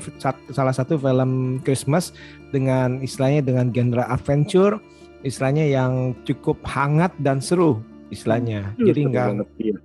salah 0.50 0.72
satu 0.72 0.96
film 0.96 1.32
Christmas 1.60 2.12
dengan 2.52 3.00
istilahnya 3.00 3.40
dengan 3.42 3.68
genre 3.70 4.04
adventure, 4.06 4.76
istilahnya 5.22 5.66
yang 5.66 5.92
cukup 6.24 6.62
hangat 6.64 7.12
dan 7.18 7.40
seru 7.40 7.80
istilahnya. 8.08 8.74
Hmm, 8.74 8.86
Jadi 8.86 9.00
enggak 9.04 9.28
iya. 9.58 9.78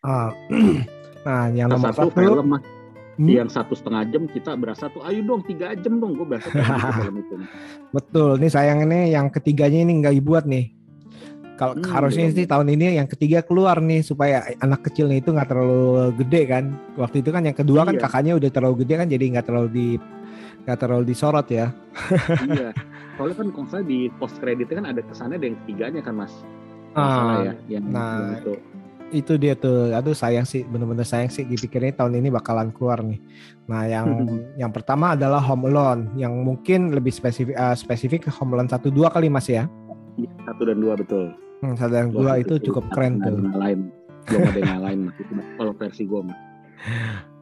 ah, 0.00 0.30
Nah, 1.24 1.48
yang 1.48 1.72
nomor 1.72 1.88
satu 1.90 2.08
satu, 2.08 2.20
film 2.20 2.48
Hmm? 3.14 3.30
yang 3.30 3.46
satu 3.46 3.72
setengah 3.72 4.10
jam 4.10 4.26
kita 4.26 4.58
berasa 4.58 4.90
tuh 4.90 4.98
ayo 5.06 5.22
dong 5.22 5.38
tiga 5.40 5.70
jam 5.78 6.02
dong 6.02 6.18
gue 6.18 6.26
berasa 6.26 6.50
gitu 6.50 6.58
film 6.98 7.16
itu 7.16 7.34
betul. 7.88 8.30
Nih 8.36 8.50
sayang 8.50 8.82
ini 8.82 9.08
yang 9.08 9.30
ketiganya 9.30 9.80
ini 9.80 10.02
nggak 10.02 10.14
dibuat 10.14 10.44
nih. 10.44 10.74
Kalau 11.54 11.78
Hmm, 11.78 11.86
harusnya 11.86 12.26
belum. 12.26 12.34
sih 12.34 12.44
tahun 12.44 12.68
ini 12.74 12.98
yang 12.98 13.06
ketiga 13.06 13.38
keluar 13.40 13.78
nih 13.78 14.02
supaya 14.02 14.42
anak 14.58 14.82
kecilnya 14.82 15.22
itu 15.22 15.30
nggak 15.30 15.46
terlalu 15.46 15.86
gede 16.18 16.42
kan. 16.44 16.64
Waktu 16.98 17.22
itu 17.22 17.30
kan 17.30 17.42
yang 17.46 17.54
kedua 17.54 17.80
kan 17.86 17.94
Iya. 17.94 18.02
kakaknya 18.02 18.32
udah 18.34 18.50
terlalu 18.50 18.74
gede 18.82 18.94
kan 18.98 19.06
jadi 19.06 19.24
nggak 19.30 19.46
terlalu 19.46 19.68
di 19.70 19.86
nggak 20.66 20.78
terlalu 20.82 21.04
disorot 21.06 21.46
ya. 21.46 21.66
iya 22.44 22.70
soalnya 23.14 23.36
kan 23.38 23.48
kalau 23.54 23.68
saya 23.70 23.84
di 23.86 24.10
post 24.18 24.36
kreditnya 24.42 24.82
kan 24.82 24.86
ada 24.90 25.00
kesannya 25.06 25.36
ada 25.38 25.46
yang 25.52 25.58
ketiganya 25.64 26.00
kan 26.02 26.14
mas 26.18 26.34
Ah, 26.94 27.42
ya 27.42 27.52
yang 27.66 27.90
nah, 27.90 28.38
itu 28.38 28.54
itu 29.10 29.34
dia 29.34 29.54
tuh. 29.54 29.90
Aduh 29.90 30.14
sayang 30.14 30.46
sih, 30.46 30.62
bener-bener 30.62 31.02
sayang 31.02 31.26
sih 31.26 31.42
dipikirnya 31.42 31.94
tahun 31.94 32.18
ini 32.22 32.30
bakalan 32.30 32.70
keluar 32.70 33.02
nih. 33.02 33.18
Nah 33.66 33.82
yang 33.86 34.06
yang 34.62 34.70
pertama 34.70 35.18
adalah 35.18 35.42
Home 35.42 35.70
Alone 35.70 36.14
yang 36.14 36.34
mungkin 36.42 36.94
lebih 36.94 37.10
spesifik 37.10 37.54
eh, 37.54 37.74
spesifik 37.74 38.30
Home 38.38 38.54
Alone 38.54 38.70
satu 38.70 38.94
dua 38.94 39.10
kali 39.10 39.26
mas 39.26 39.50
ya. 39.50 39.66
Iya, 40.14 40.30
satu 40.46 40.62
dan 40.70 40.78
dua 40.78 40.94
betul 40.94 41.34
Hmm, 41.62 41.74
satu 41.74 41.92
dan 41.96 42.12
dua 42.14 42.38
itu 42.38 42.60
cukup 42.60 42.86
keren 42.92 43.18
tuh. 43.18 43.40
lain 43.58 43.90
belum 44.30 44.40
ada 44.54 44.60
yang 44.62 44.82
lain 44.84 44.98
mas 45.10 45.16
itu 45.18 45.32
kalau 45.58 45.72
versi 45.74 46.02
gue 46.06 46.20
mas 46.22 46.38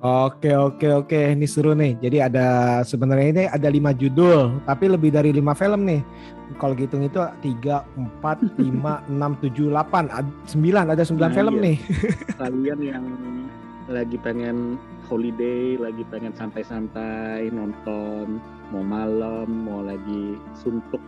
Oke 0.03 0.51
oke 0.51 1.07
oke 1.07 1.15
ini 1.15 1.47
seru 1.47 1.79
nih. 1.79 1.95
Jadi 2.03 2.19
ada 2.19 2.81
sebenarnya 2.83 3.29
ini 3.31 3.45
ada 3.47 3.71
lima 3.71 3.95
judul, 3.95 4.59
tapi 4.67 4.91
lebih 4.91 5.15
dari 5.15 5.31
lima 5.31 5.55
film 5.55 5.87
nih. 5.87 6.03
Kalau 6.59 6.75
hitung 6.75 7.07
itu 7.07 7.23
tiga, 7.39 7.87
empat, 7.95 8.43
lima, 8.59 8.99
enam, 9.13 9.39
tujuh, 9.39 9.71
delapan, 9.71 10.11
sembilan 10.51 10.91
ada 10.91 11.07
sembilan 11.07 11.31
Nah, 11.31 11.37
film 11.39 11.55
iya. 11.55 11.65
nih. 11.65 11.77
kalian 12.43 12.81
yang 12.83 13.07
lagi 13.91 14.19
pengen 14.19 14.79
holiday 15.11 15.77
lagi 15.77 16.07
pengen 16.09 16.33
santai-santai 16.33 17.51
nonton 17.51 18.41
mau 18.73 18.81
malam 18.81 19.47
mau 19.47 19.85
lagi 19.85 20.39
suntuk 20.57 21.03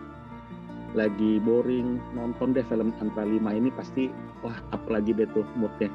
lagi 0.95 1.41
boring 1.43 1.99
nonton 2.14 2.55
deh 2.55 2.66
film 2.68 2.93
antara 3.01 3.27
lima 3.27 3.57
ini 3.57 3.72
pasti 3.72 4.11
wah 4.45 4.55
up 4.75 4.85
lagi 4.91 5.16
deh 5.16 5.27
tuh 5.33 5.47
moodnya 5.57 5.91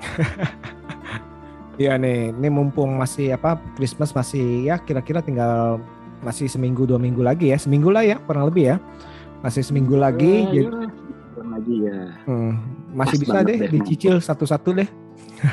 Iya 1.78 1.94
nih, 1.94 2.34
ini 2.34 2.48
mumpung 2.50 2.98
masih 2.98 3.38
apa 3.38 3.62
Christmas 3.78 4.10
masih 4.10 4.66
ya 4.66 4.82
kira-kira 4.82 5.22
tinggal 5.22 5.78
masih 6.26 6.50
seminggu 6.50 6.82
dua 6.82 6.98
minggu 6.98 7.22
lagi 7.22 7.54
ya, 7.54 7.58
seminggu 7.58 7.94
lah 7.94 8.02
ya 8.02 8.18
kurang 8.26 8.50
lebih 8.50 8.74
ya, 8.74 8.76
masih 9.46 9.62
seminggu 9.62 9.94
lagi. 9.94 10.42
Ya, 10.50 10.66
jadi, 10.66 10.66
ya, 10.66 10.90
sebulan 11.38 11.48
lagi 11.54 11.74
ya 11.86 12.00
hmm, 12.26 12.52
masih 12.98 13.16
Pas 13.16 13.22
bisa 13.22 13.38
deh 13.46 13.58
deh, 13.62 13.70
dicicil 13.70 14.14
satu-satu 14.18 14.70
deh. 14.74 14.88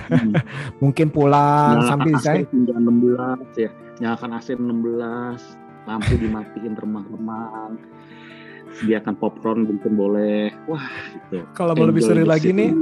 Hmm. 0.10 0.34
Mungkin 0.82 1.14
pulang 1.14 1.78
Nyalakan 1.78 1.90
sambil 1.94 2.16
saya. 2.18 2.42
hingga 2.50 2.74
16 2.74 3.62
ya. 3.62 3.70
Nyalakan 4.02 4.32
AC 4.34 4.48
16, 4.58 5.86
lampu 5.86 6.14
dimatiin 6.18 6.74
remang-remang. 6.74 7.78
Sediakan 8.82 9.14
popcorn 9.16 9.70
mungkin 9.70 9.94
boleh. 9.94 10.52
Wah, 10.66 10.90
gitu. 11.14 11.46
Kalau 11.54 11.78
mau 11.78 11.86
lebih 11.88 12.04
seru 12.04 12.26
lagi 12.28 12.52
nih, 12.52 12.76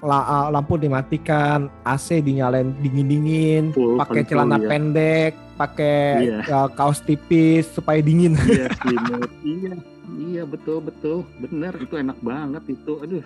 la- 0.00 0.48
lampu 0.50 0.74
dimatikan, 0.74 1.68
AC 1.82 2.18
dinyalain 2.18 2.72
dingin-dingin, 2.78 3.70
pakai 3.96 4.24
celana 4.24 4.56
ya. 4.56 4.66
pendek, 4.66 5.32
pakai 5.54 6.00
Iya. 6.26 6.38
uh, 6.46 6.68
kaos 6.70 7.00
tipis 7.00 7.68
supaya 7.68 8.00
dingin. 8.00 8.32
Iya, 8.40 8.68
iya, 9.44 9.72
iya 10.18 10.42
betul 10.42 10.80
betul, 10.80 11.22
bener 11.38 11.76
itu 11.76 11.94
enak 11.94 12.16
banget 12.18 12.64
itu. 12.70 12.96
Aduh, 12.98 13.24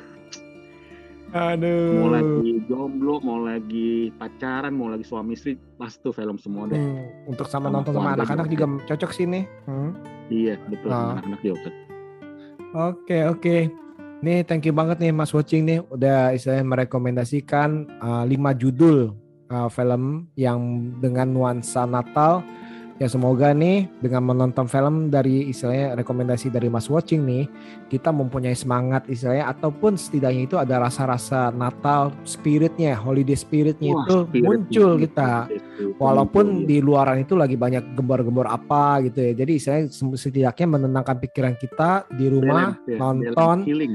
Aduh. 1.31 1.95
mau 1.97 2.11
lagi 2.11 2.51
jomblo, 2.65 3.15
mau 3.21 3.39
lagi 3.41 3.91
pacaran, 4.13 4.71
mau 4.71 4.87
lagi 4.87 5.03
suami 5.03 5.35
istri, 5.35 5.55
pas 5.75 5.91
tuh 5.93 6.11
film 6.11 6.39
semua 6.39 6.67
deh. 6.67 6.75
Hmm, 6.75 7.03
untuk 7.29 7.47
sama 7.47 7.67
Sama 7.67 7.75
nonton 7.77 7.93
sama 7.93 8.15
anak-anak 8.15 8.47
juga. 8.49 8.67
juga 8.67 8.87
cocok 8.89 9.11
sih 9.11 9.27
nih. 9.27 9.45
Hmm. 9.65 9.91
Iya, 10.27 10.55
betul. 10.67 10.89
Ah. 10.89 11.15
Anak-anak 11.15 11.41
juga. 11.41 11.59
cocok. 11.61 11.75
Oke 12.75 13.19
oke. 13.25 13.57
Nih 14.25 14.41
thank 14.41 14.65
you 14.65 14.73
banget 14.73 15.05
nih 15.05 15.13
Mas 15.13 15.37
Watching 15.37 15.69
nih 15.69 15.85
udah 15.85 16.33
istilahnya 16.33 16.65
merekomendasikan 16.65 18.01
uh, 18.01 18.25
5 18.25 18.33
judul 18.57 19.13
uh, 19.53 19.69
film 19.69 20.33
yang 20.33 20.89
dengan 20.97 21.29
nuansa 21.29 21.85
Natal. 21.85 22.41
Ya 23.03 23.11
semoga 23.11 23.51
nih 23.51 23.91
dengan 23.99 24.23
menonton 24.23 24.71
film 24.71 25.11
dari 25.11 25.51
istilahnya 25.51 25.99
rekomendasi 25.99 26.47
dari 26.47 26.71
Mas 26.71 26.87
Watching 26.87 27.27
nih 27.27 27.51
kita 27.91 28.15
mempunyai 28.15 28.55
semangat 28.55 29.11
istilahnya 29.11 29.51
ataupun 29.51 29.99
setidaknya 29.99 30.47
itu 30.47 30.57
ada 30.63 30.79
rasa-rasa 30.79 31.51
Natal 31.51 32.15
spiritnya, 32.23 32.95
holiday 32.95 33.35
spiritnya 33.35 33.99
Wah, 33.99 34.07
itu 34.07 34.17
spirit 34.31 34.47
muncul 34.47 34.91
itu, 34.95 35.03
kita. 35.11 35.33
Walaupun 35.99 36.71
di 36.71 36.79
luaran 36.79 37.19
itu 37.27 37.35
lagi 37.35 37.59
banyak 37.59 37.99
gembor-gembor 37.99 38.47
apa 38.47 39.03
gitu 39.03 39.27
ya. 39.27 39.33
Jadi 39.43 39.55
saya 39.59 39.81
setidaknya 39.91 40.79
menenangkan 40.79 41.19
pikiran 41.19 41.59
kita 41.59 42.07
di 42.15 42.31
ya. 42.31 42.33
rumah 42.33 42.79
Balance, 42.79 42.87
ya, 42.87 42.99
nonton 43.03 43.35
balance 43.35 43.67
healing. 43.67 43.93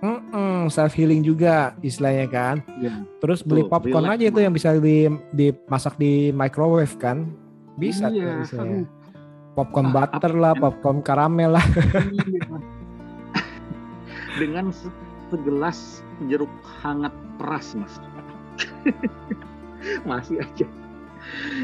Hmm, 0.00 0.64
self 0.72 0.96
healing 0.96 1.20
juga 1.20 1.76
istilahnya 1.84 2.24
kan. 2.32 2.56
iya. 2.80 3.04
Terus 3.20 3.44
beli 3.44 3.68
popcorn 3.68 4.08
aja 4.08 4.32
itu 4.32 4.40
yang 4.40 4.56
bisa 4.56 4.72
di 4.80 5.12
dimasak 5.36 6.00
di 6.00 6.32
microwave 6.32 6.96
kan. 6.96 7.47
Bisa 7.78 8.06
tuh 8.06 8.18
Iya, 8.18 8.42
istilahnya. 8.42 8.78
aduh. 8.82 8.96
Popcorn 9.54 9.88
Ah, 9.88 9.94
butter 9.96 10.32
lah, 10.34 10.52
popcorn 10.54 10.98
karamel 11.00 11.50
lah. 11.52 11.64
Iya. 12.10 12.46
Dengan 14.40 14.70
se- 14.70 14.92
segelas 15.28 15.98
jeruk 16.24 16.50
hangat 16.78 17.10
peras, 17.36 17.74
Mas. 17.74 17.98
Masih 20.08 20.38
aja. 20.38 20.66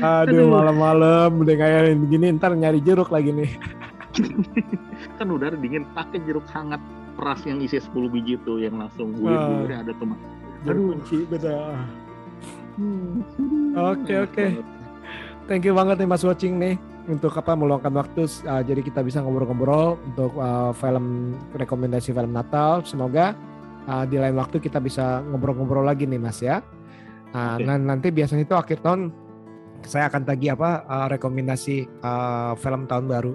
Aduh, 0.01 0.43
Aduh. 0.43 0.51
malam-malam 0.51 1.31
udah 1.37 1.55
kayak 1.55 1.95
begini 2.01 2.35
ntar 2.35 2.51
nyari 2.53 2.79
jeruk 2.79 3.09
lagi 3.09 3.31
nih. 3.31 3.51
kan 5.15 5.27
udara 5.27 5.55
dingin 5.55 5.87
pakai 5.91 6.23
jeruk 6.23 6.47
hangat 6.49 6.79
peras 7.15 7.43
yang 7.43 7.59
isi 7.59 7.79
10 7.79 7.91
biji 8.09 8.39
tuh 8.41 8.59
yang 8.59 8.75
langsung 8.77 9.11
buir 9.13 9.31
Ah. 9.33 9.47
buir 9.57 9.71
ada 9.77 9.93
tomat 9.95 10.19
Jeruk 10.63 10.83
kunci 10.99 11.19
betul. 11.27 11.55
Oke, 13.77 14.15
oke. 14.21 14.47
Thank 15.45 15.69
you 15.69 15.77
banget 15.77 16.01
nih 16.01 16.09
Mas 16.09 16.25
Watching 16.25 16.57
nih 16.57 16.81
untuk 17.05 17.37
apa 17.37 17.53
meluangkan 17.53 17.93
waktu 17.93 18.25
uh, 18.49 18.65
jadi 18.65 18.81
kita 18.81 19.05
bisa 19.05 19.21
ngobrol-ngobrol 19.21 20.01
untuk 20.09 20.33
uh, 20.41 20.73
film 20.73 21.37
rekomendasi 21.53 22.17
film 22.17 22.33
Natal. 22.33 22.81
Semoga 22.89 23.37
uh, 23.85 24.09
di 24.09 24.17
lain 24.17 24.41
waktu 24.41 24.57
kita 24.57 24.81
bisa 24.81 25.21
ngobrol-ngobrol 25.29 25.85
lagi 25.85 26.09
nih 26.09 26.17
Mas 26.17 26.41
ya. 26.41 26.65
Nah, 27.37 27.61
nan- 27.61 27.85
nanti 27.85 28.09
biasanya 28.09 28.49
itu 28.49 28.57
akhir 28.57 28.81
tahun 28.81 29.13
saya 29.85 30.09
akan 30.09 30.25
tagih 30.25 30.57
apa 30.57 30.89
uh, 30.89 31.07
rekomendasi 31.13 31.85
uh, 32.01 32.57
film 32.57 32.89
tahun 32.89 33.05
baru. 33.05 33.33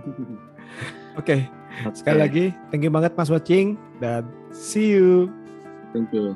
Oke, 1.20 1.44
sekali 1.92 2.18
lagi 2.18 2.44
thank 2.72 2.80
you 2.80 2.88
banget 2.88 3.12
Mas 3.12 3.28
Watching 3.28 3.76
dan 4.00 4.24
see 4.48 4.96
you. 4.96 5.28
thank 5.92 6.08
you 6.10 6.32